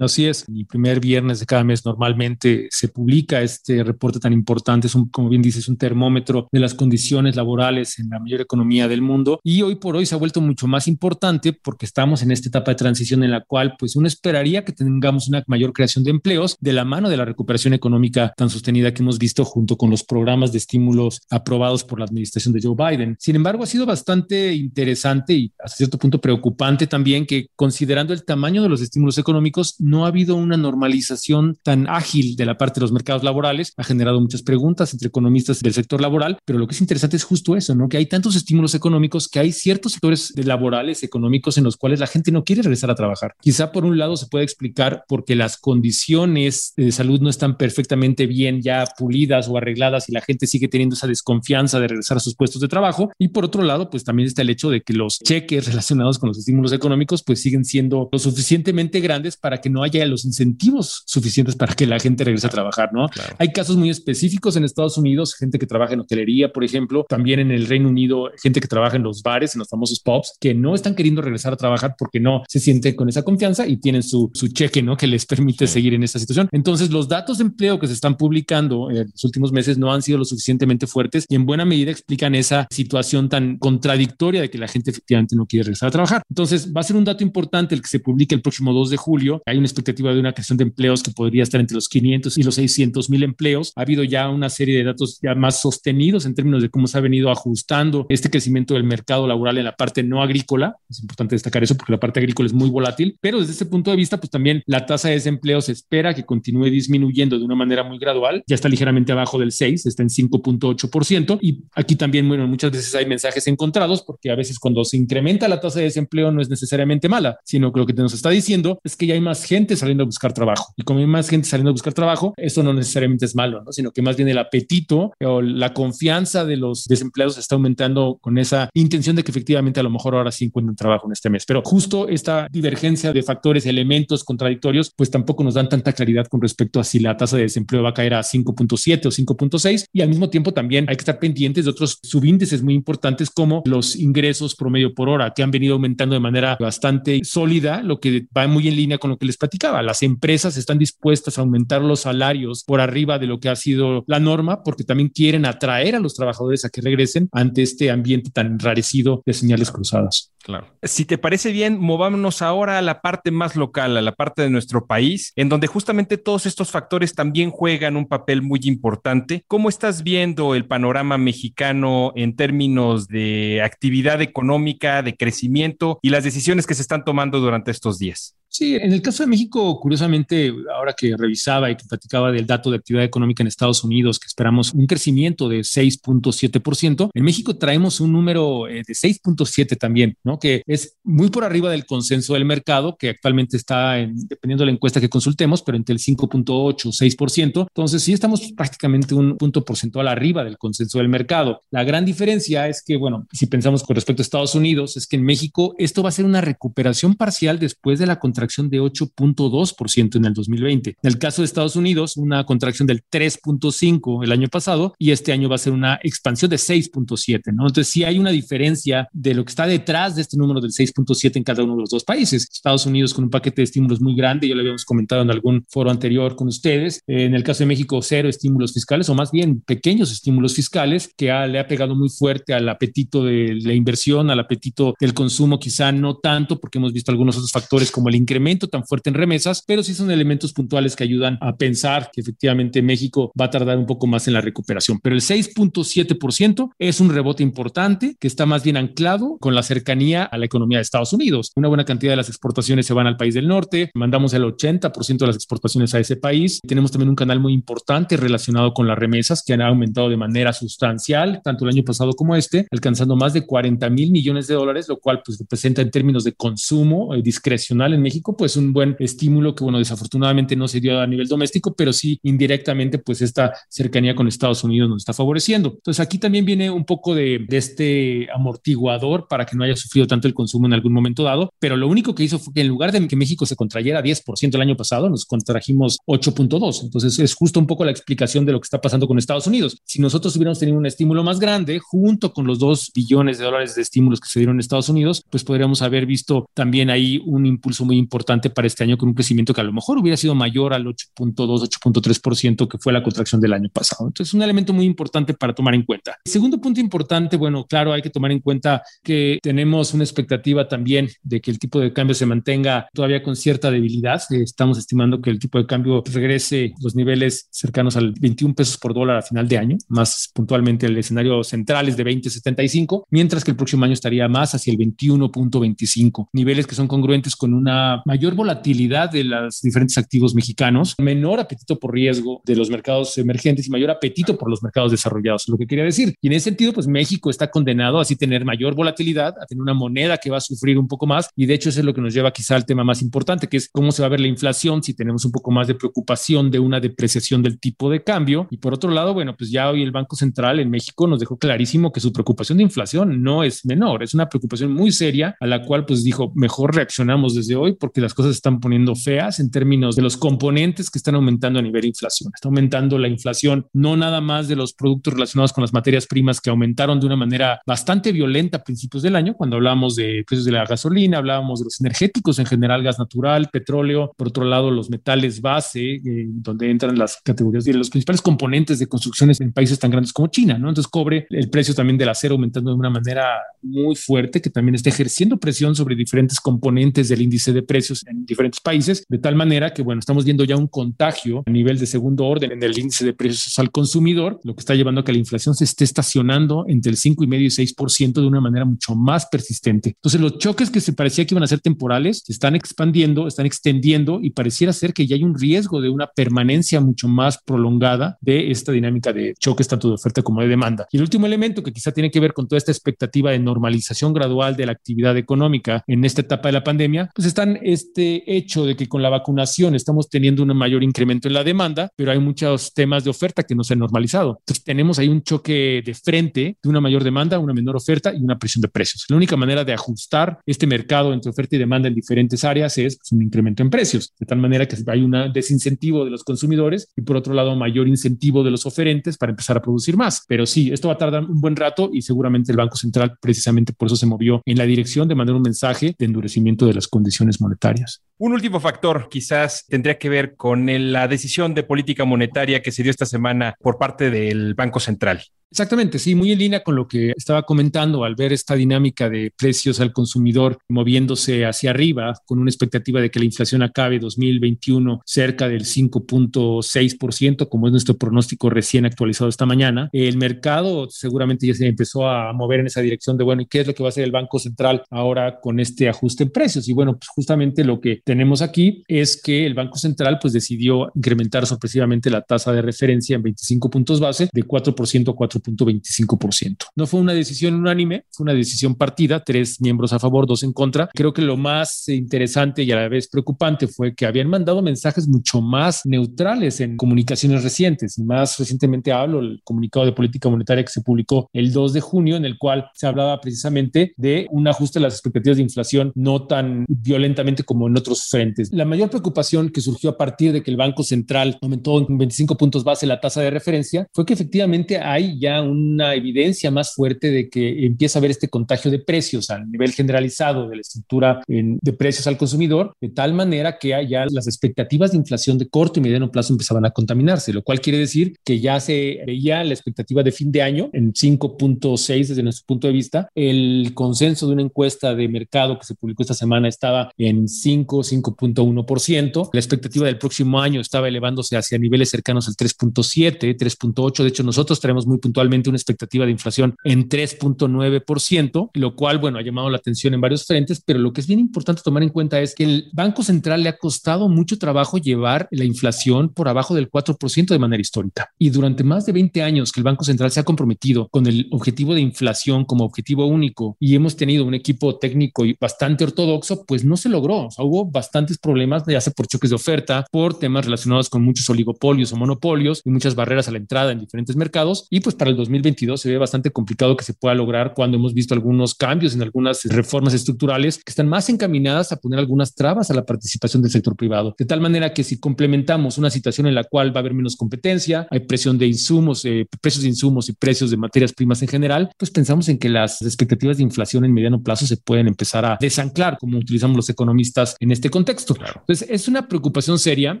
Así 0.00 0.26
es, 0.26 0.46
el 0.48 0.66
primer 0.66 0.98
viernes 0.98 1.40
de 1.40 1.46
cada 1.46 1.62
mes 1.62 1.84
normalmente 1.84 2.68
se 2.70 2.88
publica 2.88 3.42
este 3.42 3.84
reporte 3.84 4.18
tan 4.18 4.32
importante, 4.32 4.86
es 4.86 4.94
un, 4.94 5.10
como 5.10 5.28
bien 5.28 5.42
dices, 5.42 5.68
un 5.68 5.76
termómetro 5.76 6.48
de 6.50 6.58
las 6.58 6.72
condiciones 6.72 7.36
laborales 7.36 7.98
en 7.98 8.08
la 8.08 8.18
mayor 8.18 8.40
economía 8.40 8.88
del 8.88 9.02
mundo 9.02 9.40
y 9.44 9.60
hoy 9.60 9.74
por 9.74 9.96
hoy 9.96 10.06
se 10.06 10.14
ha 10.14 10.18
vuelto 10.18 10.40
mucho 10.40 10.66
más 10.66 10.88
importante 10.88 11.52
porque 11.52 11.84
estamos 11.84 12.22
en 12.22 12.30
esta 12.30 12.48
etapa 12.48 12.70
de 12.70 12.76
transición 12.76 13.22
en 13.24 13.30
la 13.30 13.44
cual 13.44 13.74
pues 13.78 13.94
uno 13.94 14.06
esperaría 14.06 14.64
que 14.64 14.72
tengamos 14.72 15.28
una 15.28 15.44
mayor 15.46 15.74
creación 15.74 16.02
de 16.02 16.12
empleos 16.12 16.56
de 16.60 16.72
la 16.72 16.86
mano 16.86 17.10
de 17.10 17.18
la 17.18 17.26
recuperación 17.26 17.74
económica 17.74 18.32
tan 18.36 18.48
sostenida 18.48 18.94
que 18.94 19.02
hemos 19.02 19.18
visto 19.18 19.44
junto 19.44 19.76
con 19.76 19.90
los 19.90 20.02
programas 20.02 20.50
de 20.52 20.58
estímulos 20.58 21.20
aprobados 21.28 21.84
por 21.84 21.98
la 21.98 22.06
administración 22.06 22.54
de 22.54 22.60
Joe 22.62 22.74
Biden. 22.74 23.16
Sin 23.18 23.36
embargo, 23.36 23.64
ha 23.64 23.66
sido 23.66 23.84
bastante 23.84 24.54
interesante 24.54 25.34
y 25.34 25.52
hasta 25.58 25.76
cierto 25.76 25.98
punto 25.98 26.20
preocupante 26.20 26.86
también 26.86 27.26
que 27.26 27.48
considerando 27.54 28.14
el 28.14 28.24
tamaño 28.24 28.62
de 28.62 28.70
los 28.70 28.80
estímulos 28.80 29.18
económicos, 29.18 29.76
no 29.90 30.04
ha 30.04 30.08
habido 30.08 30.36
una 30.36 30.56
normalización 30.56 31.58
tan 31.62 31.88
ágil 31.88 32.36
de 32.36 32.46
la 32.46 32.56
parte 32.56 32.78
de 32.78 32.84
los 32.84 32.92
mercados 32.92 33.24
laborales, 33.24 33.72
ha 33.76 33.82
generado 33.82 34.20
muchas 34.20 34.42
preguntas 34.42 34.92
entre 34.92 35.08
economistas 35.08 35.60
del 35.60 35.74
sector 35.74 36.00
laboral, 36.00 36.38
pero 36.44 36.58
lo 36.58 36.68
que 36.68 36.74
es 36.74 36.80
interesante 36.80 37.16
es 37.16 37.24
justo 37.24 37.56
eso, 37.56 37.74
¿no? 37.74 37.88
Que 37.88 37.96
hay 37.96 38.06
tantos 38.06 38.36
estímulos 38.36 38.74
económicos 38.74 39.28
que 39.28 39.40
hay 39.40 39.50
ciertos 39.50 39.92
sectores 39.92 40.32
laborales, 40.36 41.02
económicos 41.02 41.58
en 41.58 41.64
los 41.64 41.76
cuales 41.76 41.98
la 41.98 42.06
gente 42.06 42.30
no 42.30 42.44
quiere 42.44 42.62
regresar 42.62 42.90
a 42.90 42.94
trabajar. 42.94 43.34
Quizá 43.40 43.72
por 43.72 43.84
un 43.84 43.98
lado 43.98 44.16
se 44.16 44.26
puede 44.26 44.44
explicar 44.44 45.02
porque 45.08 45.34
las 45.34 45.56
condiciones 45.56 46.72
de 46.76 46.92
salud 46.92 47.20
no 47.20 47.28
están 47.28 47.56
perfectamente 47.56 48.26
bien 48.26 48.62
ya 48.62 48.84
pulidas 48.96 49.48
o 49.48 49.56
arregladas 49.56 50.08
y 50.08 50.12
la 50.12 50.20
gente 50.20 50.46
sigue 50.46 50.68
teniendo 50.68 50.94
esa 50.94 51.08
desconfianza 51.08 51.80
de 51.80 51.88
regresar 51.88 52.16
a 52.16 52.20
sus 52.20 52.36
puestos 52.36 52.60
de 52.60 52.68
trabajo. 52.68 53.10
Y 53.18 53.28
por 53.28 53.44
otro 53.44 53.62
lado, 53.64 53.90
pues 53.90 54.04
también 54.04 54.28
está 54.28 54.42
el 54.42 54.50
hecho 54.50 54.70
de 54.70 54.82
que 54.82 54.92
los 54.92 55.18
cheques 55.18 55.66
relacionados 55.66 56.18
con 56.20 56.28
los 56.28 56.38
estímulos 56.38 56.72
económicos 56.72 57.24
pues 57.24 57.42
siguen 57.42 57.64
siendo 57.64 58.08
lo 58.12 58.18
suficientemente 58.20 59.00
grandes 59.00 59.36
para 59.36 59.60
que 59.60 59.68
no 59.68 59.79
haya 59.82 60.04
los 60.06 60.24
incentivos 60.24 61.02
suficientes 61.06 61.56
para 61.56 61.74
que 61.74 61.86
la 61.86 61.98
gente 61.98 62.24
regrese 62.24 62.46
a 62.46 62.50
trabajar, 62.50 62.90
¿no? 62.92 63.06
Hay 63.38 63.52
casos 63.52 63.76
muy 63.76 63.90
específicos 63.90 64.56
en 64.56 64.64
Estados 64.64 64.96
Unidos, 64.98 65.34
gente 65.34 65.58
que 65.58 65.66
trabaja 65.66 65.94
en 65.94 66.00
hotelería, 66.00 66.52
por 66.52 66.64
ejemplo, 66.64 67.04
también 67.08 67.40
en 67.40 67.50
el 67.50 67.66
Reino 67.66 67.88
Unido, 67.88 68.30
gente 68.42 68.60
que 68.60 68.68
trabaja 68.68 68.96
en 68.96 69.02
los 69.02 69.22
bares, 69.22 69.54
en 69.54 69.60
los 69.60 69.68
famosos 69.68 70.00
pubs, 70.00 70.36
que 70.40 70.54
no 70.54 70.74
están 70.74 70.94
queriendo 70.94 71.22
regresar 71.22 71.52
a 71.52 71.56
trabajar 71.56 71.94
porque 71.98 72.20
no 72.20 72.42
se 72.48 72.60
sienten 72.60 72.94
con 72.94 73.08
esa 73.08 73.22
confianza 73.22 73.66
y 73.66 73.76
tienen 73.76 74.02
su, 74.02 74.30
su 74.34 74.48
cheque, 74.48 74.82
¿no? 74.82 74.96
Que 74.96 75.06
les 75.06 75.26
permite 75.26 75.66
seguir 75.66 75.94
en 75.94 76.02
esta 76.02 76.18
situación. 76.18 76.48
Entonces, 76.52 76.90
los 76.90 77.08
datos 77.08 77.38
de 77.38 77.44
empleo 77.44 77.78
que 77.78 77.86
se 77.86 77.92
están 77.92 78.16
publicando 78.16 78.90
en 78.90 79.10
los 79.10 79.24
últimos 79.24 79.52
meses 79.52 79.78
no 79.78 79.92
han 79.92 80.02
sido 80.02 80.18
lo 80.18 80.24
suficientemente 80.24 80.86
fuertes 80.86 81.26
y 81.28 81.34
en 81.34 81.46
buena 81.46 81.64
medida 81.64 81.90
explican 81.90 82.34
esa 82.34 82.66
situación 82.70 83.28
tan 83.28 83.58
contradictoria 83.58 84.40
de 84.40 84.50
que 84.50 84.58
la 84.58 84.68
gente 84.68 84.90
efectivamente 84.90 85.36
no 85.36 85.46
quiere 85.46 85.64
regresar 85.64 85.88
a 85.88 85.92
trabajar. 85.92 86.22
Entonces, 86.28 86.72
va 86.74 86.80
a 86.80 86.84
ser 86.84 86.96
un 86.96 87.04
dato 87.04 87.24
importante 87.24 87.74
el 87.74 87.82
que 87.82 87.88
se 87.88 88.00
publique 88.00 88.34
el 88.34 88.42
próximo 88.42 88.72
2 88.72 88.90
de 88.90 88.96
julio. 88.96 89.42
Hay 89.46 89.58
una 89.60 89.66
expectativa 89.66 90.12
de 90.12 90.20
una 90.20 90.32
creación 90.32 90.58
de 90.58 90.64
empleos 90.64 91.02
que 91.02 91.10
podría 91.10 91.42
estar 91.42 91.60
entre 91.60 91.74
los 91.74 91.88
500 91.88 92.36
y 92.38 92.42
los 92.42 92.54
600 92.54 93.10
mil 93.10 93.22
empleos. 93.22 93.72
Ha 93.76 93.82
habido 93.82 94.04
ya 94.04 94.28
una 94.28 94.48
serie 94.48 94.78
de 94.78 94.84
datos 94.84 95.18
ya 95.22 95.34
más 95.34 95.60
sostenidos 95.60 96.26
en 96.26 96.34
términos 96.34 96.62
de 96.62 96.70
cómo 96.70 96.86
se 96.86 96.98
ha 96.98 97.00
venido 97.00 97.30
ajustando 97.30 98.06
este 98.08 98.30
crecimiento 98.30 98.74
del 98.74 98.84
mercado 98.84 99.26
laboral 99.26 99.58
en 99.58 99.64
la 99.64 99.76
parte 99.76 100.02
no 100.02 100.22
agrícola. 100.22 100.76
Es 100.88 101.00
importante 101.00 101.34
destacar 101.34 101.62
eso 101.62 101.76
porque 101.76 101.92
la 101.92 102.00
parte 102.00 102.20
agrícola 102.20 102.46
es 102.46 102.52
muy 102.52 102.70
volátil, 102.70 103.16
pero 103.20 103.40
desde 103.40 103.52
ese 103.52 103.66
punto 103.66 103.90
de 103.90 103.96
vista, 103.96 104.18
pues 104.18 104.30
también 104.30 104.62
la 104.66 104.86
tasa 104.86 105.08
de 105.08 105.14
desempleo 105.14 105.60
se 105.60 105.72
espera 105.72 106.14
que 106.14 106.24
continúe 106.24 106.64
disminuyendo 106.70 107.38
de 107.38 107.44
una 107.44 107.54
manera 107.54 107.84
muy 107.84 107.98
gradual. 107.98 108.42
Ya 108.46 108.54
está 108.54 108.68
ligeramente 108.68 109.12
abajo 109.12 109.38
del 109.38 109.52
6, 109.52 109.86
está 109.86 110.02
en 110.02 110.08
5.8%. 110.08 111.38
Y 111.40 111.64
aquí 111.74 111.96
también, 111.96 112.28
bueno, 112.28 112.46
muchas 112.46 112.72
veces 112.72 112.94
hay 112.94 113.06
mensajes 113.06 113.46
encontrados 113.46 114.02
porque 114.02 114.30
a 114.30 114.36
veces 114.36 114.58
cuando 114.58 114.84
se 114.84 114.96
incrementa 114.96 115.48
la 115.48 115.60
tasa 115.60 115.78
de 115.78 115.86
desempleo 115.86 116.32
no 116.32 116.40
es 116.40 116.48
necesariamente 116.48 117.08
mala, 117.08 117.38
sino 117.44 117.72
que 117.72 117.80
lo 117.80 117.86
que 117.86 117.92
nos 117.92 118.14
está 118.14 118.30
diciendo 118.30 118.80
es 118.84 118.96
que 118.96 119.06
ya 119.06 119.14
hay 119.14 119.20
más 119.20 119.44
gente 119.50 119.74
saliendo 119.74 120.04
a 120.04 120.06
buscar 120.06 120.32
trabajo. 120.32 120.72
Y 120.76 120.82
como 120.84 121.00
hay 121.00 121.06
más 121.06 121.28
gente 121.28 121.48
saliendo 121.48 121.70
a 121.70 121.72
buscar 121.72 121.92
trabajo, 121.92 122.34
eso 122.36 122.62
no 122.62 122.72
necesariamente 122.72 123.24
es 123.24 123.34
malo, 123.34 123.64
¿no? 123.64 123.72
sino 123.72 123.90
que 123.90 124.00
más 124.00 124.16
bien 124.16 124.28
el 124.28 124.38
apetito 124.38 125.12
o 125.20 125.42
la 125.42 125.74
confianza 125.74 126.44
de 126.44 126.56
los 126.56 126.84
desempleados 126.84 127.36
está 127.36 127.56
aumentando 127.56 128.18
con 128.20 128.38
esa 128.38 128.70
intención 128.74 129.16
de 129.16 129.24
que 129.24 129.32
efectivamente 129.32 129.80
a 129.80 129.82
lo 129.82 129.90
mejor 129.90 130.14
ahora 130.14 130.30
sí 130.30 130.44
encuentren 130.44 130.76
trabajo 130.76 131.08
en 131.08 131.12
este 131.12 131.30
mes. 131.30 131.44
Pero 131.46 131.62
justo 131.64 132.08
esta 132.08 132.46
divergencia 132.50 133.12
de 133.12 133.22
factores, 133.24 133.66
elementos 133.66 134.22
contradictorios, 134.22 134.92
pues 134.96 135.10
tampoco 135.10 135.42
nos 135.42 135.54
dan 135.54 135.68
tanta 135.68 135.92
claridad 135.92 136.26
con 136.26 136.40
respecto 136.40 136.78
a 136.78 136.84
si 136.84 137.00
la 137.00 137.16
tasa 137.16 137.36
de 137.36 137.42
desempleo 137.42 137.82
va 137.82 137.90
a 137.90 137.94
caer 137.94 138.14
a 138.14 138.20
5.7 138.20 139.06
o 139.06 139.10
5.6 139.10 139.86
y 139.92 140.00
al 140.02 140.08
mismo 140.08 140.30
tiempo 140.30 140.52
también 140.52 140.86
hay 140.88 140.94
que 140.94 141.00
estar 141.00 141.18
pendientes 141.18 141.64
de 141.64 141.72
otros 141.72 141.98
subíndices 142.04 142.62
muy 142.62 142.74
importantes 142.74 143.30
como 143.30 143.62
los 143.66 143.96
ingresos 143.96 144.54
promedio 144.54 144.94
por 144.94 145.08
hora 145.08 145.32
que 145.34 145.42
han 145.42 145.50
venido 145.50 145.74
aumentando 145.74 146.14
de 146.14 146.20
manera 146.20 146.56
bastante 146.60 147.20
sólida, 147.24 147.82
lo 147.82 147.98
que 147.98 148.26
va 148.36 148.46
muy 148.46 148.68
en 148.68 148.76
línea 148.76 148.98
con 148.98 149.10
lo 149.10 149.18
que 149.18 149.26
les 149.26 149.39
platicaba 149.40 149.82
las 149.82 150.02
empresas 150.02 150.56
están 150.56 150.78
dispuestas 150.78 151.38
a 151.38 151.40
aumentar 151.40 151.80
los 151.80 152.00
salarios 152.00 152.62
por 152.62 152.80
arriba 152.80 153.18
de 153.18 153.26
lo 153.26 153.40
que 153.40 153.48
ha 153.48 153.56
sido 153.56 154.04
la 154.06 154.20
norma 154.20 154.62
porque 154.62 154.84
también 154.84 155.08
quieren 155.08 155.46
atraer 155.46 155.96
a 155.96 155.98
los 155.98 156.14
trabajadores 156.14 156.64
a 156.64 156.68
que 156.68 156.82
regresen 156.82 157.28
ante 157.32 157.62
este 157.62 157.90
ambiente 157.90 158.30
tan 158.30 158.46
enrarecido 158.46 159.22
de 159.24 159.32
señales 159.32 159.72
cruzadas. 159.72 160.32
Claro. 160.42 160.66
Si 160.82 161.04
te 161.04 161.18
parece 161.18 161.52
bien, 161.52 161.78
movámonos 161.78 162.42
ahora 162.42 162.78
a 162.78 162.82
la 162.82 163.00
parte 163.02 163.30
más 163.30 163.56
local, 163.56 163.96
a 163.96 164.02
la 164.02 164.12
parte 164.12 164.42
de 164.42 164.50
nuestro 164.50 164.86
país, 164.86 165.32
en 165.36 165.48
donde 165.48 165.66
justamente 165.66 166.16
todos 166.16 166.46
estos 166.46 166.70
factores 166.70 167.14
también 167.14 167.50
juegan 167.50 167.96
un 167.96 168.08
papel 168.08 168.42
muy 168.42 168.60
importante. 168.64 169.44
¿Cómo 169.46 169.68
estás 169.68 170.02
viendo 170.02 170.54
el 170.54 170.66
panorama 170.66 171.18
mexicano 171.18 172.12
en 172.16 172.36
términos 172.36 173.06
de 173.08 173.62
actividad 173.62 174.22
económica, 174.22 175.02
de 175.02 175.16
crecimiento 175.16 175.98
y 176.02 176.10
las 176.10 176.24
decisiones 176.24 176.66
que 176.66 176.74
se 176.74 176.82
están 176.82 177.04
tomando 177.04 177.40
durante 177.40 177.70
estos 177.70 177.98
días? 177.98 178.36
Sí, 178.52 178.74
en 178.74 178.92
el 178.92 179.00
caso 179.00 179.22
de 179.22 179.28
México, 179.28 179.78
curiosamente, 179.78 180.52
ahora 180.74 180.92
que 180.92 181.16
revisaba 181.16 181.70
y 181.70 181.76
que 181.76 181.84
platicaba 181.84 182.32
del 182.32 182.46
dato 182.46 182.68
de 182.68 182.78
actividad 182.78 183.04
económica 183.04 183.44
en 183.44 183.46
Estados 183.46 183.84
Unidos, 183.84 184.18
que 184.18 184.26
esperamos 184.26 184.74
un 184.74 184.88
crecimiento 184.88 185.48
de 185.48 185.60
6.7%, 185.60 187.10
en 187.14 187.24
México 187.24 187.56
traemos 187.56 188.00
un 188.00 188.10
número 188.10 188.66
eh, 188.66 188.82
de 188.84 188.92
6.7 188.92 189.78
también, 189.78 190.16
¿no? 190.24 190.40
Que 190.40 190.64
es 190.66 190.96
muy 191.04 191.30
por 191.30 191.44
arriba 191.44 191.70
del 191.70 191.86
consenso 191.86 192.34
del 192.34 192.44
mercado, 192.44 192.96
que 192.98 193.10
actualmente 193.10 193.56
está, 193.56 194.00
en, 194.00 194.16
dependiendo 194.26 194.62
de 194.62 194.66
la 194.66 194.72
encuesta 194.72 195.00
que 195.00 195.08
consultemos, 195.08 195.62
pero 195.62 195.76
entre 195.76 195.92
el 195.92 196.00
5.8 196.00 196.90
6%. 196.90 197.66
Entonces, 197.68 198.02
sí 198.02 198.12
estamos 198.12 198.52
prácticamente 198.56 199.14
un 199.14 199.36
punto 199.36 199.64
porcentual 199.64 200.08
arriba 200.08 200.42
del 200.42 200.58
consenso 200.58 200.98
del 200.98 201.08
mercado. 201.08 201.60
La 201.70 201.84
gran 201.84 202.04
diferencia 202.04 202.66
es 202.66 202.82
que, 202.82 202.96
bueno, 202.96 203.28
si 203.32 203.46
pensamos 203.46 203.84
con 203.84 203.94
respecto 203.94 204.22
a 204.22 204.24
Estados 204.24 204.56
Unidos, 204.56 204.96
es 204.96 205.06
que 205.06 205.14
en 205.14 205.22
México 205.22 205.76
esto 205.78 206.02
va 206.02 206.08
a 206.08 206.12
ser 206.12 206.24
una 206.24 206.40
recuperación 206.40 207.14
parcial 207.14 207.60
después 207.60 208.00
de 208.00 208.06
la 208.06 208.18
contratación 208.18 208.39
contracción 208.40 208.70
de 208.70 208.80
8.2% 208.80 210.16
en 210.16 210.24
el 210.24 210.32
2020. 210.32 210.90
En 210.90 210.96
el 211.02 211.18
caso 211.18 211.42
de 211.42 211.46
Estados 211.46 211.76
Unidos, 211.76 212.16
una 212.16 212.44
contracción 212.44 212.86
del 212.86 213.02
3.5% 213.02 214.24
el 214.24 214.32
año 214.32 214.48
pasado 214.48 214.94
y 214.98 215.10
este 215.10 215.32
año 215.32 215.48
va 215.48 215.56
a 215.56 215.58
ser 215.58 215.74
una 215.74 216.00
expansión 216.02 216.50
de 216.50 216.56
6.7%, 216.56 217.52
¿no? 217.52 217.66
Entonces 217.66 217.88
sí 217.88 218.04
hay 218.04 218.18
una 218.18 218.30
diferencia 218.30 219.08
de 219.12 219.34
lo 219.34 219.44
que 219.44 219.50
está 219.50 219.66
detrás 219.66 220.16
de 220.16 220.22
este 220.22 220.38
número 220.38 220.60
del 220.60 220.70
6.7 220.70 221.36
en 221.36 221.44
cada 221.44 221.62
uno 221.64 221.74
de 221.74 221.80
los 221.82 221.90
dos 221.90 222.04
países. 222.04 222.48
Estados 222.50 222.86
Unidos 222.86 223.12
con 223.12 223.24
un 223.24 223.30
paquete 223.30 223.56
de 223.60 223.64
estímulos 223.64 224.00
muy 224.00 224.14
grande, 224.14 224.48
ya 224.48 224.54
lo 224.54 224.60
habíamos 224.60 224.84
comentado 224.86 225.22
en 225.22 225.30
algún 225.30 225.66
foro 225.68 225.90
anterior 225.90 226.34
con 226.34 226.48
ustedes. 226.48 227.02
En 227.06 227.34
el 227.34 227.42
caso 227.42 227.60
de 227.60 227.66
México, 227.66 228.00
cero 228.00 228.28
estímulos 228.28 228.72
fiscales 228.72 229.08
o 229.10 229.14
más 229.14 229.30
bien 229.30 229.60
pequeños 229.60 230.10
estímulos 230.10 230.54
fiscales 230.54 231.12
que 231.14 231.26
le 231.26 231.58
ha 231.58 231.68
pegado 231.68 231.94
muy 231.94 232.08
fuerte 232.08 232.54
al 232.54 232.68
apetito 232.68 233.22
de 233.24 233.58
la 233.62 233.74
inversión, 233.74 234.30
al 234.30 234.40
apetito 234.40 234.94
del 234.98 235.12
consumo, 235.12 235.58
quizá 235.58 235.92
no 235.92 236.16
tanto 236.16 236.58
porque 236.58 236.78
hemos 236.78 236.92
visto 236.92 237.10
algunos 237.10 237.36
otros 237.36 237.52
factores 237.52 237.90
como 237.90 238.08
el 238.08 238.14
incremento 238.30 238.68
tan 238.68 238.86
fuerte 238.86 239.10
en 239.10 239.14
remesas, 239.14 239.64
pero 239.66 239.82
sí 239.82 239.92
son 239.92 240.08
elementos 240.08 240.52
puntuales 240.52 240.94
que 240.94 241.02
ayudan 241.02 241.36
a 241.40 241.56
pensar 241.56 242.10
que 242.12 242.20
efectivamente 242.20 242.80
México 242.80 243.32
va 243.38 243.46
a 243.46 243.50
tardar 243.50 243.76
un 243.76 243.86
poco 243.86 244.06
más 244.06 244.28
en 244.28 244.34
la 244.34 244.40
recuperación. 244.40 245.00
Pero 245.02 245.16
el 245.16 245.20
6.7% 245.20 246.70
es 246.78 247.00
un 247.00 247.12
rebote 247.12 247.42
importante 247.42 248.14
que 248.20 248.28
está 248.28 248.46
más 248.46 248.62
bien 248.62 248.76
anclado 248.76 249.36
con 249.40 249.56
la 249.56 249.64
cercanía 249.64 250.22
a 250.22 250.38
la 250.38 250.46
economía 250.46 250.78
de 250.78 250.82
Estados 250.82 251.12
Unidos. 251.12 251.50
Una 251.56 251.66
buena 251.66 251.84
cantidad 251.84 252.12
de 252.12 252.18
las 252.18 252.28
exportaciones 252.28 252.86
se 252.86 252.94
van 252.94 253.08
al 253.08 253.16
país 253.16 253.34
del 253.34 253.48
norte, 253.48 253.90
mandamos 253.94 254.32
el 254.32 254.44
80% 254.44 255.18
de 255.18 255.26
las 255.26 255.36
exportaciones 255.36 255.92
a 255.94 255.98
ese 255.98 256.14
país. 256.14 256.60
Tenemos 256.66 256.92
también 256.92 257.08
un 257.08 257.16
canal 257.16 257.40
muy 257.40 257.52
importante 257.52 258.16
relacionado 258.16 258.72
con 258.74 258.86
las 258.86 258.96
remesas 258.96 259.42
que 259.44 259.54
han 259.54 259.62
aumentado 259.62 260.08
de 260.08 260.16
manera 260.16 260.52
sustancial, 260.52 261.40
tanto 261.42 261.64
el 261.64 261.72
año 261.72 261.82
pasado 261.82 262.12
como 262.12 262.36
este, 262.36 262.68
alcanzando 262.70 263.16
más 263.16 263.32
de 263.32 263.44
40 263.44 263.90
mil 263.90 264.12
millones 264.12 264.46
de 264.46 264.54
dólares, 264.54 264.88
lo 264.88 264.98
cual 264.98 265.20
pues 265.24 265.36
representa 265.38 265.82
en 265.82 265.90
términos 265.90 266.22
de 266.22 266.32
consumo 266.32 267.12
eh, 267.14 267.22
discrecional 267.22 267.92
en 267.92 268.02
México 268.02 268.19
México, 268.20 268.36
pues 268.36 268.56
un 268.56 268.74
buen 268.74 268.96
estímulo 268.98 269.54
que, 269.54 269.64
bueno, 269.64 269.78
desafortunadamente 269.78 270.54
no 270.54 270.68
se 270.68 270.78
dio 270.78 271.00
a 271.00 271.06
nivel 271.06 271.26
doméstico, 271.26 271.74
pero 271.74 271.90
sí 271.90 272.18
indirectamente, 272.22 272.98
pues 272.98 273.22
esta 273.22 273.54
cercanía 273.70 274.14
con 274.14 274.28
Estados 274.28 274.62
Unidos 274.62 274.90
nos 274.90 274.98
está 274.98 275.14
favoreciendo. 275.14 275.70
Entonces 275.76 276.00
aquí 276.00 276.18
también 276.18 276.44
viene 276.44 276.70
un 276.70 276.84
poco 276.84 277.14
de, 277.14 277.46
de 277.48 277.56
este 277.56 278.28
amortiguador 278.34 279.26
para 279.26 279.46
que 279.46 279.56
no 279.56 279.64
haya 279.64 279.74
sufrido 279.74 280.06
tanto 280.06 280.28
el 280.28 280.34
consumo 280.34 280.66
en 280.66 280.74
algún 280.74 280.92
momento 280.92 281.22
dado, 281.22 281.50
pero 281.58 281.78
lo 281.78 281.88
único 281.88 282.14
que 282.14 282.22
hizo 282.22 282.38
fue 282.38 282.52
que 282.52 282.60
en 282.60 282.68
lugar 282.68 282.92
de 282.92 283.08
que 283.08 283.16
México 283.16 283.46
se 283.46 283.56
contrayera 283.56 284.02
10% 284.02 284.54
el 284.54 284.60
año 284.60 284.76
pasado, 284.76 285.08
nos 285.08 285.24
contrajimos 285.24 285.98
8.2. 286.06 286.84
Entonces 286.84 287.18
es 287.18 287.34
justo 287.34 287.58
un 287.58 287.66
poco 287.66 287.86
la 287.86 287.90
explicación 287.90 288.44
de 288.44 288.52
lo 288.52 288.60
que 288.60 288.66
está 288.66 288.82
pasando 288.82 289.08
con 289.08 289.16
Estados 289.16 289.46
Unidos. 289.46 289.78
Si 289.84 289.98
nosotros 289.98 290.36
hubiéramos 290.36 290.58
tenido 290.58 290.76
un 290.76 290.84
estímulo 290.84 291.24
más 291.24 291.40
grande, 291.40 291.78
junto 291.78 292.34
con 292.34 292.46
los 292.46 292.58
2 292.58 292.92
billones 292.94 293.38
de 293.38 293.44
dólares 293.44 293.74
de 293.76 293.82
estímulos 293.82 294.20
que 294.20 294.28
se 294.28 294.40
dieron 294.40 294.56
en 294.56 294.60
Estados 294.60 294.90
Unidos, 294.90 295.22
pues 295.30 295.42
podríamos 295.42 295.80
haber 295.80 296.04
visto 296.04 296.46
también 296.52 296.90
ahí 296.90 297.18
un 297.24 297.46
impulso 297.46 297.84
muy 297.84 297.96
importante 297.96 298.09
para 298.10 298.66
este 298.66 298.84
año 298.84 298.98
con 298.98 299.08
un 299.08 299.14
crecimiento 299.14 299.54
que 299.54 299.60
a 299.60 299.64
lo 299.64 299.72
mejor 299.72 299.98
hubiera 299.98 300.16
sido 300.16 300.34
mayor 300.34 300.74
al 300.74 300.84
8.2, 300.84 301.34
8.3% 301.34 302.68
que 302.68 302.78
fue 302.78 302.92
la 302.92 303.02
contracción 303.02 303.40
del 303.40 303.52
año 303.52 303.68
pasado. 303.72 304.06
Entonces, 304.08 304.34
un 304.34 304.42
elemento 304.42 304.72
muy 304.72 304.84
importante 304.84 305.34
para 305.34 305.54
tomar 305.54 305.74
en 305.74 305.84
cuenta. 305.84 306.16
Segundo 306.24 306.60
punto 306.60 306.80
importante, 306.80 307.36
bueno, 307.36 307.64
claro, 307.66 307.92
hay 307.92 308.02
que 308.02 308.10
tomar 308.10 308.32
en 308.32 308.40
cuenta 308.40 308.82
que 309.02 309.38
tenemos 309.42 309.94
una 309.94 310.04
expectativa 310.04 310.68
también 310.68 311.08
de 311.22 311.40
que 311.40 311.50
el 311.50 311.58
tipo 311.58 311.80
de 311.80 311.92
cambio 311.92 312.14
se 312.14 312.26
mantenga 312.26 312.88
todavía 312.92 313.22
con 313.22 313.36
cierta 313.36 313.70
debilidad. 313.70 314.20
Estamos 314.30 314.78
estimando 314.78 315.20
que 315.20 315.30
el 315.30 315.38
tipo 315.38 315.58
de 315.58 315.66
cambio 315.66 316.02
regrese 316.12 316.72
los 316.80 316.94
niveles 316.94 317.48
cercanos 317.50 317.96
al 317.96 318.12
21 318.20 318.54
pesos 318.54 318.76
por 318.76 318.94
dólar 318.94 319.18
a 319.18 319.22
final 319.22 319.48
de 319.48 319.58
año, 319.58 319.76
más 319.88 320.30
puntualmente 320.34 320.86
el 320.86 320.96
escenario 320.96 321.42
central 321.44 321.88
es 321.88 321.96
de 321.96 322.04
20.75, 322.04 323.04
mientras 323.10 323.44
que 323.44 323.52
el 323.52 323.56
próximo 323.56 323.84
año 323.84 323.92
estaría 323.92 324.28
más 324.28 324.54
hacia 324.54 324.72
el 324.72 324.78
21.25, 324.78 326.28
niveles 326.32 326.66
que 326.66 326.74
son 326.74 326.88
congruentes 326.88 327.36
con 327.36 327.54
una 327.54 327.99
mayor 328.04 328.34
volatilidad 328.34 329.10
de 329.10 329.24
los 329.24 329.60
diferentes 329.60 329.98
activos 329.98 330.34
mexicanos, 330.34 330.94
menor 330.98 331.40
apetito 331.40 331.78
por 331.78 331.92
riesgo 331.92 332.42
de 332.44 332.56
los 332.56 332.70
mercados 332.70 333.16
emergentes 333.18 333.66
y 333.66 333.70
mayor 333.70 333.90
apetito 333.90 334.36
por 334.36 334.50
los 334.50 334.62
mercados 334.62 334.92
desarrollados, 334.92 335.48
lo 335.48 335.56
que 335.56 335.66
quería 335.66 335.84
decir. 335.84 336.14
Y 336.20 336.28
en 336.28 336.34
ese 336.34 336.44
sentido, 336.44 336.72
pues 336.72 336.86
México 336.86 337.30
está 337.30 337.50
condenado 337.50 337.98
a 337.98 338.04
tener 338.16 338.44
mayor 338.44 338.74
volatilidad, 338.74 339.34
a 339.40 339.46
tener 339.46 339.62
una 339.62 339.74
moneda 339.74 340.18
que 340.18 340.30
va 340.30 340.38
a 340.38 340.40
sufrir 340.40 340.78
un 340.78 340.88
poco 340.88 341.06
más 341.06 341.30
y 341.36 341.46
de 341.46 341.54
hecho 341.54 341.68
eso 341.68 341.80
es 341.80 341.86
lo 341.86 341.94
que 341.94 342.00
nos 342.00 342.14
lleva 342.14 342.32
quizá 342.32 342.56
al 342.56 342.66
tema 342.66 342.84
más 342.84 343.02
importante, 343.02 343.48
que 343.48 343.56
es 343.56 343.68
cómo 343.70 343.92
se 343.92 344.02
va 344.02 344.06
a 344.06 344.10
ver 344.10 344.20
la 344.20 344.26
inflación 344.26 344.82
si 344.82 344.94
tenemos 344.94 345.24
un 345.24 345.32
poco 345.32 345.50
más 345.50 345.66
de 345.66 345.74
preocupación 345.74 346.50
de 346.50 346.58
una 346.58 346.80
depreciación 346.80 347.42
del 347.42 347.58
tipo 347.58 347.90
de 347.90 348.02
cambio. 348.02 348.46
Y 348.50 348.58
por 348.58 348.74
otro 348.74 348.90
lado, 348.90 349.14
bueno, 349.14 349.36
pues 349.36 349.50
ya 349.50 349.70
hoy 349.70 349.82
el 349.82 349.90
Banco 349.90 350.16
Central 350.16 350.60
en 350.60 350.70
México 350.70 351.06
nos 351.06 351.20
dejó 351.20 351.38
clarísimo 351.38 351.92
que 351.92 352.00
su 352.00 352.12
preocupación 352.12 352.58
de 352.58 352.64
inflación 352.64 353.22
no 353.22 353.42
es 353.42 353.64
menor, 353.64 354.02
es 354.02 354.14
una 354.14 354.28
preocupación 354.28 354.72
muy 354.72 354.92
seria 354.92 355.36
a 355.40 355.46
la 355.46 355.62
cual 355.62 355.84
pues 355.86 356.04
dijo, 356.04 356.32
mejor 356.34 356.74
reaccionamos 356.74 357.34
desde 357.34 357.56
hoy 357.56 357.72
porque 357.72 357.89
las 357.96 358.14
cosas 358.14 358.32
se 358.32 358.36
están 358.36 358.60
poniendo 358.60 358.94
feas 358.94 359.40
en 359.40 359.50
términos 359.50 359.96
de 359.96 360.02
los 360.02 360.16
componentes 360.16 360.90
que 360.90 360.98
están 360.98 361.14
aumentando 361.14 361.58
a 361.58 361.62
nivel 361.62 361.82
de 361.82 361.88
inflación. 361.88 362.30
Está 362.34 362.48
aumentando 362.48 362.98
la 362.98 363.08
inflación 363.08 363.66
no 363.72 363.96
nada 363.96 364.20
más 364.20 364.48
de 364.48 364.56
los 364.56 364.72
productos 364.74 365.14
relacionados 365.14 365.52
con 365.52 365.62
las 365.62 365.72
materias 365.72 366.06
primas 366.06 366.40
que 366.40 366.50
aumentaron 366.50 367.00
de 367.00 367.06
una 367.06 367.16
manera 367.16 367.60
bastante 367.66 368.12
violenta 368.12 368.58
a 368.58 368.62
principios 368.62 369.02
del 369.02 369.16
año, 369.16 369.34
cuando 369.34 369.56
hablábamos 369.56 369.96
de 369.96 370.24
precios 370.26 370.44
de 370.44 370.52
la 370.52 370.64
gasolina, 370.64 371.18
hablábamos 371.18 371.60
de 371.60 371.64
los 371.64 371.80
energéticos 371.80 372.38
en 372.38 372.46
general, 372.46 372.82
gas 372.82 372.98
natural, 372.98 373.48
petróleo, 373.50 374.12
por 374.16 374.28
otro 374.28 374.44
lado 374.44 374.70
los 374.70 374.90
metales 374.90 375.40
base, 375.40 375.94
eh, 375.94 376.26
donde 376.28 376.70
entran 376.70 376.98
las 376.98 377.20
categorías 377.22 377.64
de 377.64 377.74
los 377.74 377.90
principales 377.90 378.22
componentes 378.22 378.78
de 378.78 378.86
construcciones 378.86 379.40
en 379.40 379.52
países 379.52 379.78
tan 379.78 379.90
grandes 379.90 380.12
como 380.12 380.28
China, 380.28 380.58
¿no? 380.58 380.68
Entonces 380.68 380.90
cobre 380.90 381.26
el 381.30 381.50
precio 381.50 381.74
también 381.74 381.98
del 381.98 382.08
acero 382.08 382.34
aumentando 382.34 382.70
de 382.70 382.76
una 382.76 382.90
manera 382.90 383.40
muy 383.62 383.96
fuerte 383.96 384.40
que 384.40 384.50
también 384.50 384.74
está 384.74 384.90
ejerciendo 384.90 385.38
presión 385.38 385.74
sobre 385.74 385.96
diferentes 385.96 386.40
componentes 386.40 387.08
del 387.08 387.22
índice 387.22 387.52
de 387.52 387.62
precios 387.62 387.79
en 388.06 388.26
diferentes 388.26 388.60
países, 388.60 389.04
de 389.08 389.18
tal 389.18 389.34
manera 389.34 389.72
que, 389.72 389.82
bueno, 389.82 390.00
estamos 390.00 390.24
viendo 390.24 390.44
ya 390.44 390.56
un 390.56 390.68
contagio 390.68 391.42
a 391.46 391.50
nivel 391.50 391.78
de 391.78 391.86
segundo 391.86 392.26
orden 392.26 392.52
en 392.52 392.62
el 392.62 392.78
índice 392.78 393.04
de 393.04 393.12
precios 393.12 393.58
al 393.58 393.70
consumidor, 393.70 394.40
lo 394.44 394.54
que 394.54 394.60
está 394.60 394.74
llevando 394.74 395.00
a 395.00 395.04
que 395.04 395.12
la 395.12 395.18
inflación 395.18 395.54
se 395.54 395.64
esté 395.64 395.84
estacionando 395.84 396.64
entre 396.68 396.90
el 396.92 396.98
5,5 396.98 397.40
y 397.40 397.74
6% 397.74 398.12
de 398.20 398.26
una 398.26 398.40
manera 398.40 398.64
mucho 398.64 398.94
más 398.94 399.26
persistente. 399.26 399.94
Entonces, 399.96 400.20
los 400.20 400.38
choques 400.38 400.70
que 400.70 400.80
se 400.80 400.92
parecía 400.92 401.24
que 401.24 401.34
iban 401.34 401.44
a 401.44 401.46
ser 401.46 401.60
temporales 401.60 402.22
se 402.24 402.32
están 402.32 402.54
expandiendo, 402.54 403.26
están 403.26 403.46
extendiendo 403.46 404.20
y 404.22 404.30
pareciera 404.30 404.72
ser 404.72 404.92
que 404.92 405.06
ya 405.06 405.16
hay 405.16 405.24
un 405.24 405.38
riesgo 405.38 405.80
de 405.80 405.88
una 405.88 406.06
permanencia 406.06 406.80
mucho 406.80 407.08
más 407.08 407.38
prolongada 407.42 408.18
de 408.20 408.50
esta 408.50 408.72
dinámica 408.72 409.12
de 409.12 409.34
choques 409.38 409.68
tanto 409.68 409.88
de 409.88 409.94
oferta 409.94 410.22
como 410.22 410.42
de 410.42 410.48
demanda. 410.48 410.86
Y 410.90 410.96
el 410.96 411.02
último 411.02 411.26
elemento 411.26 411.62
que 411.62 411.72
quizá 411.72 411.92
tiene 411.92 412.10
que 412.10 412.20
ver 412.20 412.32
con 412.32 412.48
toda 412.48 412.58
esta 412.58 412.72
expectativa 412.72 413.30
de 413.30 413.38
normalización 413.38 414.12
gradual 414.12 414.56
de 414.56 414.66
la 414.66 414.72
actividad 414.72 415.16
económica 415.16 415.84
en 415.86 416.04
esta 416.04 416.20
etapa 416.22 416.48
de 416.48 416.52
la 416.52 416.64
pandemia, 416.64 417.10
pues 417.14 417.26
están 417.26 417.58
este 417.62 418.22
hecho 418.26 418.64
de 418.64 418.76
que 418.76 418.88
con 418.88 419.02
la 419.02 419.08
vacunación 419.08 419.74
estamos 419.74 420.08
teniendo 420.08 420.42
un 420.42 420.56
mayor 420.56 420.82
incremento 420.82 421.28
en 421.28 421.34
la 421.34 421.44
demanda, 421.44 421.90
pero 421.96 422.12
hay 422.12 422.18
muchos 422.18 422.72
temas 422.74 423.04
de 423.04 423.10
oferta 423.10 423.42
que 423.42 423.54
no 423.54 423.64
se 423.64 423.74
han 423.74 423.80
normalizado. 423.80 424.38
Entonces 424.40 424.64
tenemos 424.64 424.98
ahí 424.98 425.08
un 425.08 425.22
choque 425.22 425.82
de 425.84 425.94
frente 425.94 426.56
de 426.62 426.68
una 426.68 426.80
mayor 426.80 427.04
demanda, 427.04 427.38
una 427.38 427.52
menor 427.52 427.76
oferta 427.76 428.12
y 428.14 428.22
una 428.22 428.38
presión 428.38 428.62
de 428.62 428.68
precios. 428.68 429.04
La 429.08 429.16
única 429.16 429.36
manera 429.36 429.64
de 429.64 429.72
ajustar 429.72 430.38
este 430.46 430.66
mercado 430.66 431.12
entre 431.12 431.30
oferta 431.30 431.56
y 431.56 431.58
demanda 431.58 431.88
en 431.88 431.94
diferentes 431.94 432.44
áreas 432.44 432.76
es 432.78 432.96
pues, 432.96 433.12
un 433.12 433.22
incremento 433.22 433.62
en 433.62 433.70
precios, 433.70 434.12
de 434.18 434.26
tal 434.26 434.38
manera 434.38 434.66
que 434.66 434.76
hay 434.86 435.02
un 435.02 435.32
desincentivo 435.32 436.04
de 436.04 436.10
los 436.10 436.24
consumidores 436.24 436.88
y 436.96 437.02
por 437.02 437.16
otro 437.16 437.34
lado 437.34 437.54
mayor 437.56 437.88
incentivo 437.88 438.42
de 438.42 438.50
los 438.50 438.66
oferentes 438.66 439.16
para 439.16 439.30
empezar 439.30 439.56
a 439.56 439.62
producir 439.62 439.96
más. 439.96 440.24
Pero 440.26 440.46
sí, 440.46 440.70
esto 440.72 440.88
va 440.88 440.94
a 440.94 440.98
tardar 440.98 441.24
un 441.24 441.40
buen 441.40 441.56
rato 441.56 441.90
y 441.92 442.02
seguramente 442.02 442.52
el 442.52 442.58
Banco 442.58 442.76
Central 442.76 443.16
precisamente 443.20 443.72
por 443.72 443.86
eso 443.86 443.96
se 443.96 444.06
movió 444.06 444.42
en 444.44 444.58
la 444.58 444.64
dirección 444.64 445.08
de 445.08 445.14
mandar 445.14 445.36
un 445.36 445.42
mensaje 445.42 445.94
de 445.98 446.04
endurecimiento 446.06 446.66
de 446.66 446.74
las 446.74 446.88
condiciones 446.88 447.40
monetarias 447.40 447.49
monetarias. 447.50 448.02
Un 448.22 448.34
último 448.34 448.60
factor 448.60 449.08
quizás 449.08 449.64
tendría 449.66 449.96
que 449.96 450.10
ver 450.10 450.36
con 450.36 450.66
la 450.92 451.08
decisión 451.08 451.54
de 451.54 451.62
política 451.62 452.04
monetaria 452.04 452.60
que 452.60 452.70
se 452.70 452.82
dio 452.82 452.90
esta 452.90 453.06
semana 453.06 453.54
por 453.62 453.78
parte 453.78 454.10
del 454.10 454.52
Banco 454.52 454.78
Central. 454.78 455.22
Exactamente, 455.52 455.98
sí, 455.98 456.14
muy 456.14 456.30
en 456.30 456.38
línea 456.38 456.62
con 456.62 456.76
lo 456.76 456.86
que 456.86 457.12
estaba 457.16 457.42
comentando 457.42 458.04
al 458.04 458.14
ver 458.14 458.32
esta 458.32 458.54
dinámica 458.54 459.10
de 459.10 459.32
precios 459.36 459.80
al 459.80 459.92
consumidor 459.92 460.58
moviéndose 460.68 461.44
hacia 461.44 461.70
arriba 461.70 462.14
con 462.24 462.38
una 462.38 462.50
expectativa 462.50 463.00
de 463.00 463.10
que 463.10 463.18
la 463.18 463.24
inflación 463.24 463.64
acabe 463.64 463.98
2021 463.98 465.02
cerca 465.04 465.48
del 465.48 465.64
5.6%, 465.64 467.48
como 467.48 467.66
es 467.66 467.72
nuestro 467.72 467.96
pronóstico 467.96 468.48
recién 468.48 468.86
actualizado 468.86 469.28
esta 469.28 469.44
mañana. 469.44 469.88
El 469.92 470.18
mercado 470.18 470.88
seguramente 470.88 471.48
ya 471.48 471.54
se 471.54 471.66
empezó 471.66 472.08
a 472.08 472.32
mover 472.32 472.60
en 472.60 472.66
esa 472.68 472.80
dirección 472.80 473.18
de, 473.18 473.24
bueno, 473.24 473.42
¿y 473.42 473.46
qué 473.46 473.62
es 473.62 473.66
lo 473.66 473.74
que 473.74 473.82
va 473.82 473.88
a 473.88 473.90
hacer 473.90 474.04
el 474.04 474.12
Banco 474.12 474.38
Central 474.38 474.84
ahora 474.88 475.40
con 475.40 475.58
este 475.58 475.88
ajuste 475.88 476.22
en 476.22 476.30
precios? 476.30 476.68
Y 476.68 476.74
bueno, 476.74 476.92
pues 476.92 477.08
justamente 477.08 477.64
lo 477.64 477.80
que 477.80 478.02
tenemos 478.10 478.42
aquí 478.42 478.82
es 478.88 479.22
que 479.22 479.46
el 479.46 479.54
Banco 479.54 479.78
Central 479.78 480.18
pues 480.20 480.32
decidió 480.32 480.90
incrementar 480.96 481.46
sorpresivamente 481.46 482.10
la 482.10 482.22
tasa 482.22 482.52
de 482.52 482.60
referencia 482.60 483.14
en 483.14 483.22
25 483.22 483.70
puntos 483.70 484.00
base 484.00 484.28
de 484.32 484.44
4% 484.44 485.12
a 485.12 485.14
4 485.14 485.40
4.25%. 485.40 486.56
No 486.74 486.88
fue 486.88 486.98
una 486.98 487.12
decisión 487.12 487.54
unánime, 487.54 488.02
fue 488.10 488.24
una 488.24 488.34
decisión 488.34 488.74
partida, 488.74 489.22
tres 489.22 489.60
miembros 489.60 489.92
a 489.92 490.00
favor, 490.00 490.26
dos 490.26 490.42
en 490.42 490.52
contra. 490.52 490.90
Creo 490.92 491.12
que 491.12 491.22
lo 491.22 491.36
más 491.36 491.88
interesante 491.88 492.64
y 492.64 492.72
a 492.72 492.76
la 492.76 492.88
vez 492.88 493.06
preocupante 493.06 493.68
fue 493.68 493.94
que 493.94 494.06
habían 494.06 494.28
mandado 494.28 494.60
mensajes 494.60 495.06
mucho 495.06 495.40
más 495.40 495.86
neutrales 495.86 496.60
en 496.60 496.76
comunicaciones 496.76 497.44
recientes. 497.44 497.96
Y 497.96 498.02
más 498.02 498.40
recientemente 498.40 498.90
hablo 498.90 499.20
el 499.20 499.40
comunicado 499.44 499.86
de 499.86 499.92
política 499.92 500.28
monetaria 500.28 500.64
que 500.64 500.72
se 500.72 500.82
publicó 500.82 501.30
el 501.32 501.52
2 501.52 501.74
de 501.74 501.80
junio, 501.80 502.16
en 502.16 502.24
el 502.24 502.38
cual 502.38 502.68
se 502.74 502.88
hablaba 502.88 503.20
precisamente 503.20 503.94
de 503.96 504.26
un 504.32 504.48
ajuste 504.48 504.80
de 504.80 504.84
las 504.84 504.94
expectativas 504.94 505.36
de 505.36 505.44
inflación 505.44 505.92
no 505.94 506.26
tan 506.26 506.64
violentamente 506.68 507.44
como 507.44 507.68
en 507.68 507.76
otros 507.76 507.99
frentes. 508.08 508.50
La 508.52 508.64
mayor 508.64 508.90
preocupación 508.90 509.50
que 509.50 509.60
surgió 509.60 509.90
a 509.90 509.96
partir 509.96 510.32
de 510.32 510.42
que 510.42 510.50
el 510.50 510.56
Banco 510.56 510.82
Central 510.82 511.38
aumentó 511.40 511.78
en 511.78 511.98
25 511.98 512.36
puntos 512.36 512.64
base 512.64 512.86
la 512.86 513.00
tasa 513.00 513.20
de 513.20 513.30
referencia 513.30 513.86
fue 513.92 514.06
que 514.06 514.14
efectivamente 514.14 514.78
hay 514.78 515.18
ya 515.18 515.42
una 515.42 515.94
evidencia 515.94 516.50
más 516.50 516.74
fuerte 516.74 517.10
de 517.10 517.28
que 517.28 517.66
empieza 517.66 517.98
a 517.98 518.00
haber 518.00 518.10
este 518.10 518.28
contagio 518.28 518.70
de 518.70 518.78
precios 518.78 519.30
a 519.30 519.44
nivel 519.44 519.72
generalizado 519.72 520.48
de 520.48 520.56
la 520.56 520.60
estructura 520.60 521.20
de 521.26 521.72
precios 521.72 522.06
al 522.06 522.16
consumidor, 522.16 522.74
de 522.80 522.88
tal 522.88 523.14
manera 523.14 523.58
que 523.58 523.70
ya 523.88 524.06
las 524.10 524.26
expectativas 524.26 524.92
de 524.92 524.98
inflación 524.98 525.38
de 525.38 525.48
corto 525.48 525.80
y 525.80 525.82
mediano 525.82 526.10
plazo 526.10 526.32
empezaban 526.32 526.64
a 526.64 526.70
contaminarse, 526.70 527.32
lo 527.32 527.42
cual 527.42 527.60
quiere 527.60 527.78
decir 527.78 528.14
que 528.24 528.40
ya 528.40 528.60
se 528.60 529.00
veía 529.06 529.44
la 529.44 529.54
expectativa 529.54 530.02
de 530.02 530.12
fin 530.12 530.32
de 530.32 530.42
año 530.42 530.70
en 530.72 530.92
5.6 530.92 532.08
desde 532.08 532.22
nuestro 532.22 532.46
punto 532.46 532.66
de 532.66 532.72
vista. 532.72 533.08
El 533.14 533.72
consenso 533.74 534.26
de 534.26 534.32
una 534.34 534.42
encuesta 534.42 534.94
de 534.94 535.08
mercado 535.08 535.58
que 535.58 535.64
se 535.64 535.74
publicó 535.74 536.02
esta 536.02 536.14
semana 536.14 536.48
estaba 536.48 536.90
en 536.96 537.28
5, 537.28 537.82
5.1%. 537.90 539.30
La 539.32 539.40
expectativa 539.40 539.86
del 539.86 539.98
próximo 539.98 540.40
año 540.40 540.60
estaba 540.60 540.88
elevándose 540.88 541.36
hacia 541.36 541.58
niveles 541.58 541.90
cercanos 541.90 542.28
al 542.28 542.34
3.7, 542.34 543.36
3.8. 543.36 544.02
De 544.02 544.08
hecho, 544.08 544.22
nosotros 544.22 544.60
traemos 544.60 544.86
muy 544.86 544.98
puntual 544.98 545.28
una 545.48 545.56
expectativa 545.56 546.04
de 546.04 546.10
inflación 546.10 546.56
en 546.64 546.88
3.9%, 546.88 548.50
lo 548.54 548.74
cual, 548.74 548.98
bueno, 548.98 549.18
ha 549.18 549.22
llamado 549.22 549.48
la 549.48 549.58
atención 549.58 549.94
en 549.94 550.00
varios 550.00 550.26
frentes, 550.26 550.62
pero 550.64 550.78
lo 550.78 550.92
que 550.92 551.00
es 551.00 551.06
bien 551.06 551.20
importante 551.20 551.62
tomar 551.62 551.82
en 551.82 551.88
cuenta 551.90 552.20
es 552.20 552.34
que 552.34 552.44
el 552.44 552.68
Banco 552.72 553.02
Central 553.02 553.42
le 553.42 553.48
ha 553.48 553.56
costado 553.56 554.08
mucho 554.08 554.38
trabajo 554.38 554.78
llevar 554.78 555.28
la 555.30 555.44
inflación 555.44 556.08
por 556.10 556.28
abajo 556.28 556.54
del 556.54 556.70
4% 556.70 557.28
de 557.28 557.38
manera 557.38 557.60
histórica. 557.60 558.10
Y 558.18 558.30
durante 558.30 558.64
más 558.64 558.86
de 558.86 558.92
20 558.92 559.22
años 559.22 559.52
que 559.52 559.60
el 559.60 559.64
Banco 559.64 559.84
Central 559.84 560.10
se 560.10 560.20
ha 560.20 560.24
comprometido 560.24 560.88
con 560.88 561.06
el 561.06 561.28
objetivo 561.30 561.74
de 561.74 561.80
inflación 561.80 562.44
como 562.44 562.64
objetivo 562.64 563.06
único 563.06 563.56
y 563.60 563.74
hemos 563.74 563.96
tenido 563.96 564.24
un 564.24 564.34
equipo 564.34 564.76
técnico 564.76 565.24
bastante 565.40 565.84
ortodoxo, 565.84 566.44
pues 566.44 566.64
no 566.64 566.76
se 566.76 566.88
logró. 566.88 567.26
O 567.26 567.30
sea, 567.30 567.44
hubo 567.44 567.64
bastantes 567.80 568.18
problemas, 568.18 568.62
ya 568.66 568.80
sea 568.80 568.92
por 568.92 569.06
choques 569.06 569.30
de 569.30 569.36
oferta, 569.36 569.86
por 569.90 570.18
temas 570.18 570.44
relacionados 570.44 570.90
con 570.90 571.02
muchos 571.02 571.28
oligopolios 571.30 571.92
o 571.92 571.96
monopolios 571.96 572.60
y 572.64 572.70
muchas 572.70 572.94
barreras 572.94 573.28
a 573.28 573.30
la 573.30 573.38
entrada 573.38 573.72
en 573.72 573.80
diferentes 573.80 574.16
mercados. 574.16 574.66
Y 574.70 574.80
pues 574.80 574.94
para 574.94 575.10
el 575.10 575.16
2022 575.16 575.80
se 575.80 575.90
ve 575.90 575.98
bastante 575.98 576.30
complicado 576.30 576.76
que 576.76 576.84
se 576.84 576.92
pueda 576.92 577.14
lograr 577.14 577.54
cuando 577.54 577.78
hemos 577.78 577.94
visto 577.94 578.14
algunos 578.14 578.54
cambios 578.54 578.94
en 578.94 579.02
algunas 579.02 579.44
reformas 579.44 579.94
estructurales 579.94 580.58
que 580.58 580.70
están 580.70 580.88
más 580.88 581.08
encaminadas 581.08 581.72
a 581.72 581.76
poner 581.76 581.98
algunas 581.98 582.34
trabas 582.34 582.70
a 582.70 582.74
la 582.74 582.84
participación 582.84 583.42
del 583.42 583.50
sector 583.50 583.74
privado. 583.76 584.14
De 584.18 584.26
tal 584.26 584.40
manera 584.40 584.74
que 584.74 584.84
si 584.84 585.00
complementamos 585.00 585.78
una 585.78 585.90
situación 585.90 586.26
en 586.26 586.34
la 586.34 586.44
cual 586.44 586.74
va 586.74 586.80
a 586.80 586.80
haber 586.80 586.94
menos 586.94 587.16
competencia, 587.16 587.88
hay 587.90 588.00
presión 588.00 588.36
de 588.36 588.46
insumos, 588.46 589.04
eh, 589.06 589.26
precios 589.40 589.62
de 589.62 589.68
insumos 589.68 590.08
y 590.08 590.12
precios 590.12 590.50
de 590.50 590.56
materias 590.56 590.92
primas 590.92 591.22
en 591.22 591.28
general, 591.28 591.70
pues 591.78 591.90
pensamos 591.90 592.28
en 592.28 592.38
que 592.38 592.48
las 592.48 592.82
expectativas 592.82 593.38
de 593.38 593.42
inflación 593.42 593.84
en 593.84 593.92
mediano 593.92 594.22
plazo 594.22 594.46
se 594.46 594.56
pueden 594.56 594.86
empezar 594.86 595.24
a 595.24 595.38
desanclar, 595.40 595.98
como 595.98 596.18
utilizamos 596.18 596.56
los 596.56 596.68
economistas 596.68 597.36
en 597.40 597.50
este 597.50 597.59
contexto. 597.68 598.14
Entonces, 598.16 598.66
es 598.70 598.88
una 598.88 599.08
preocupación 599.08 599.58
seria 599.58 600.00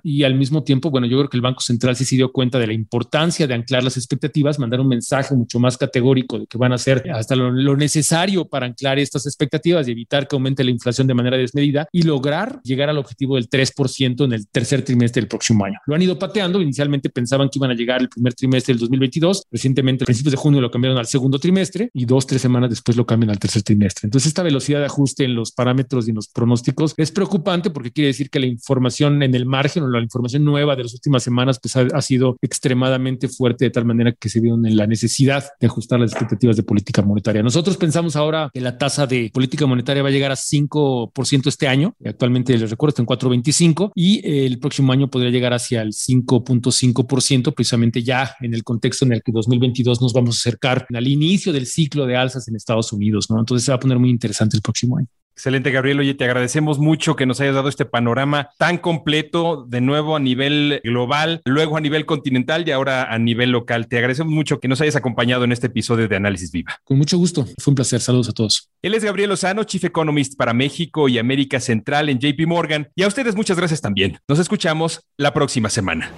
y 0.02 0.22
al 0.22 0.34
mismo 0.34 0.62
tiempo, 0.62 0.90
bueno, 0.90 1.06
yo 1.06 1.18
creo 1.18 1.28
que 1.28 1.36
el 1.36 1.42
Banco 1.42 1.60
Central 1.60 1.96
sí 1.96 2.04
se 2.04 2.16
dio 2.16 2.32
cuenta 2.32 2.58
de 2.58 2.68
la 2.68 2.72
importancia 2.72 3.46
de 3.46 3.54
anclar 3.54 3.82
las 3.82 3.96
expectativas, 3.96 4.58
mandar 4.58 4.80
un 4.80 4.88
mensaje 4.88 5.34
mucho 5.34 5.58
más 5.58 5.76
categórico 5.76 6.38
de 6.38 6.46
que 6.46 6.56
van 6.56 6.72
a 6.72 6.76
hacer 6.76 7.10
hasta 7.12 7.36
lo, 7.36 7.50
lo 7.50 7.76
necesario 7.76 8.46
para 8.46 8.66
anclar 8.66 8.98
estas 8.98 9.26
expectativas 9.26 9.88
y 9.88 9.90
evitar 9.90 10.28
que 10.28 10.36
aumente 10.36 10.64
la 10.64 10.70
inflación 10.70 11.06
de 11.06 11.14
manera 11.14 11.36
desmedida 11.36 11.88
y 11.92 12.02
lograr 12.02 12.60
llegar 12.62 12.88
al 12.88 12.98
objetivo 12.98 13.36
del 13.36 13.48
3% 13.48 14.24
en 14.24 14.32
el 14.32 14.48
tercer 14.48 14.82
trimestre 14.82 15.20
del 15.20 15.28
próximo 15.28 15.64
año. 15.64 15.78
Lo 15.86 15.94
han 15.94 16.02
ido 16.02 16.18
pateando, 16.18 16.60
inicialmente 16.60 17.10
pensaban 17.10 17.48
que 17.48 17.58
iban 17.58 17.70
a 17.70 17.74
llegar 17.74 18.00
el 18.00 18.08
primer 18.08 18.34
trimestre 18.34 18.74
del 18.74 18.80
2022, 18.80 19.44
recientemente 19.50 20.04
a 20.04 20.06
principios 20.06 20.32
de 20.32 20.36
junio 20.36 20.60
lo 20.60 20.70
cambiaron 20.70 20.98
al 20.98 21.06
segundo 21.06 21.38
trimestre 21.38 21.90
y 21.92 22.04
dos, 22.04 22.26
tres 22.26 22.42
semanas 22.42 22.70
después 22.70 22.96
lo 22.96 23.06
cambian 23.06 23.30
al 23.30 23.38
tercer 23.38 23.62
trimestre. 23.62 24.06
Entonces 24.06 24.28
esta 24.28 24.42
velocidad 24.42 24.80
de 24.80 24.86
ajuste 24.86 25.24
en 25.24 25.34
los 25.34 25.52
parámetros 25.52 26.06
y 26.06 26.10
en 26.10 26.16
los 26.16 26.28
pronósticos 26.28 26.94
es 26.96 27.10
preocupante 27.50 27.70
porque 27.70 27.90
quiere 27.90 28.08
decir 28.08 28.30
que 28.30 28.40
la 28.40 28.46
información 28.46 29.22
en 29.22 29.34
el 29.34 29.46
margen 29.46 29.82
o 29.82 29.88
la 29.88 30.00
información 30.00 30.44
nueva 30.44 30.76
de 30.76 30.84
las 30.84 30.94
últimas 30.94 31.22
semanas 31.22 31.58
pues 31.60 31.76
ha, 31.76 32.02
sido 32.02 32.36
extremadamente 32.40 33.28
fuerte 33.28 33.66
de 33.66 33.70
tal 33.70 33.84
manera 33.84 34.12
que 34.12 34.28
se 34.28 34.40
vieron 34.40 34.64
en 34.66 34.76
la 34.76 34.86
necesidad 34.86 35.44
de 35.60 35.66
ajustar 35.66 36.00
las 36.00 36.12
expectativas 36.12 36.56
de 36.56 36.62
política 36.62 37.02
monetaria. 37.02 37.42
Nosotros 37.42 37.76
pensamos 37.76 38.16
ahora 38.16 38.50
que 38.52 38.60
la 38.60 38.78
tasa 38.78 39.06
de 39.06 39.30
política 39.32 39.66
monetaria 39.66 40.02
va 40.02 40.08
a 40.08 40.12
llegar 40.12 40.32
a 40.32 40.36
5% 40.36 41.46
este 41.46 41.68
año. 41.68 41.94
Actualmente 42.04 42.56
les 42.56 42.70
recuerdo 42.70 42.90
está 42.90 43.02
en 43.02 43.06
4.25 43.06 43.92
y 43.94 44.46
el 44.46 44.58
próximo 44.58 44.92
año 44.92 45.08
podría 45.08 45.30
llegar 45.30 45.52
hacia 45.52 45.82
el 45.82 45.92
5.5% 45.92 47.54
precisamente 47.54 48.02
ya 48.02 48.34
en 48.40 48.54
el 48.54 48.64
contexto 48.64 49.04
en 49.04 49.12
el 49.12 49.22
que 49.22 49.32
2022 49.32 50.00
nos 50.00 50.12
vamos 50.12 50.36
a 50.36 50.38
acercar 50.38 50.86
al 50.92 51.06
inicio 51.06 51.52
del 51.52 51.66
ciclo 51.66 52.06
de 52.06 52.16
alzas 52.16 52.48
en 52.48 52.56
Estados 52.56 52.92
Unidos, 52.92 53.30
¿no? 53.30 53.38
Entonces 53.38 53.64
se 53.64 53.72
va 53.72 53.76
a 53.76 53.80
poner 53.80 53.98
muy 53.98 54.10
interesante 54.10 54.56
el 54.56 54.62
próximo 54.62 54.98
año. 54.98 55.08
Excelente, 55.40 55.70
Gabriel. 55.70 56.00
Oye, 56.00 56.12
te 56.12 56.24
agradecemos 56.24 56.78
mucho 56.78 57.16
que 57.16 57.24
nos 57.24 57.40
hayas 57.40 57.54
dado 57.54 57.70
este 57.70 57.86
panorama 57.86 58.50
tan 58.58 58.76
completo, 58.76 59.64
de 59.66 59.80
nuevo 59.80 60.14
a 60.14 60.20
nivel 60.20 60.82
global, 60.84 61.40
luego 61.46 61.78
a 61.78 61.80
nivel 61.80 62.04
continental 62.04 62.68
y 62.68 62.72
ahora 62.72 63.04
a 63.04 63.18
nivel 63.18 63.50
local. 63.50 63.88
Te 63.88 63.96
agradecemos 63.96 64.34
mucho 64.34 64.60
que 64.60 64.68
nos 64.68 64.82
hayas 64.82 64.96
acompañado 64.96 65.44
en 65.44 65.52
este 65.52 65.68
episodio 65.68 66.08
de 66.08 66.16
Análisis 66.16 66.52
Viva. 66.52 66.78
Con 66.84 66.98
mucho 66.98 67.16
gusto. 67.16 67.46
Fue 67.56 67.70
un 67.70 67.74
placer. 67.74 68.02
Saludos 68.02 68.28
a 68.28 68.32
todos. 68.32 68.68
Él 68.82 68.92
es 68.92 69.02
Gabriel 69.02 69.30
Lozano, 69.30 69.64
Chief 69.64 69.82
Economist 69.82 70.36
para 70.36 70.52
México 70.52 71.08
y 71.08 71.16
América 71.16 71.58
Central 71.58 72.10
en 72.10 72.18
JP 72.18 72.46
Morgan. 72.46 72.88
Y 72.94 73.04
a 73.04 73.08
ustedes 73.08 73.34
muchas 73.34 73.56
gracias 73.56 73.80
también. 73.80 74.18
Nos 74.28 74.38
escuchamos 74.38 75.00
la 75.16 75.32
próxima 75.32 75.70
semana. 75.70 76.10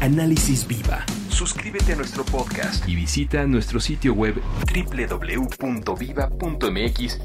Análisis 0.00 0.66
Viva. 0.66 1.04
Suscríbete 1.40 1.94
a 1.94 1.96
nuestro 1.96 2.22
podcast 2.22 2.86
y 2.86 2.94
visita 2.94 3.46
nuestro 3.46 3.80
sitio 3.80 4.12
web 4.12 4.42
www.viva.mx 4.74 5.96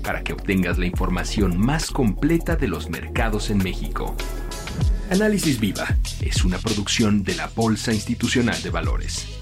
para 0.02 0.24
que 0.24 0.32
obtengas 0.32 0.78
la 0.78 0.86
información 0.86 1.60
más 1.60 1.92
completa 1.92 2.56
de 2.56 2.70
los 2.70 2.90
mercados 2.90 3.50
en 3.50 3.58
México. 3.58 4.16
Análisis 5.12 5.60
Viva 5.60 5.98
es 6.22 6.46
una 6.46 6.60
producción 6.60 7.26
de 7.26 7.36
la 7.36 7.52
Bolsa 7.54 7.92
Institucional 7.92 8.64
de 8.64 8.70
Valores. 8.70 9.35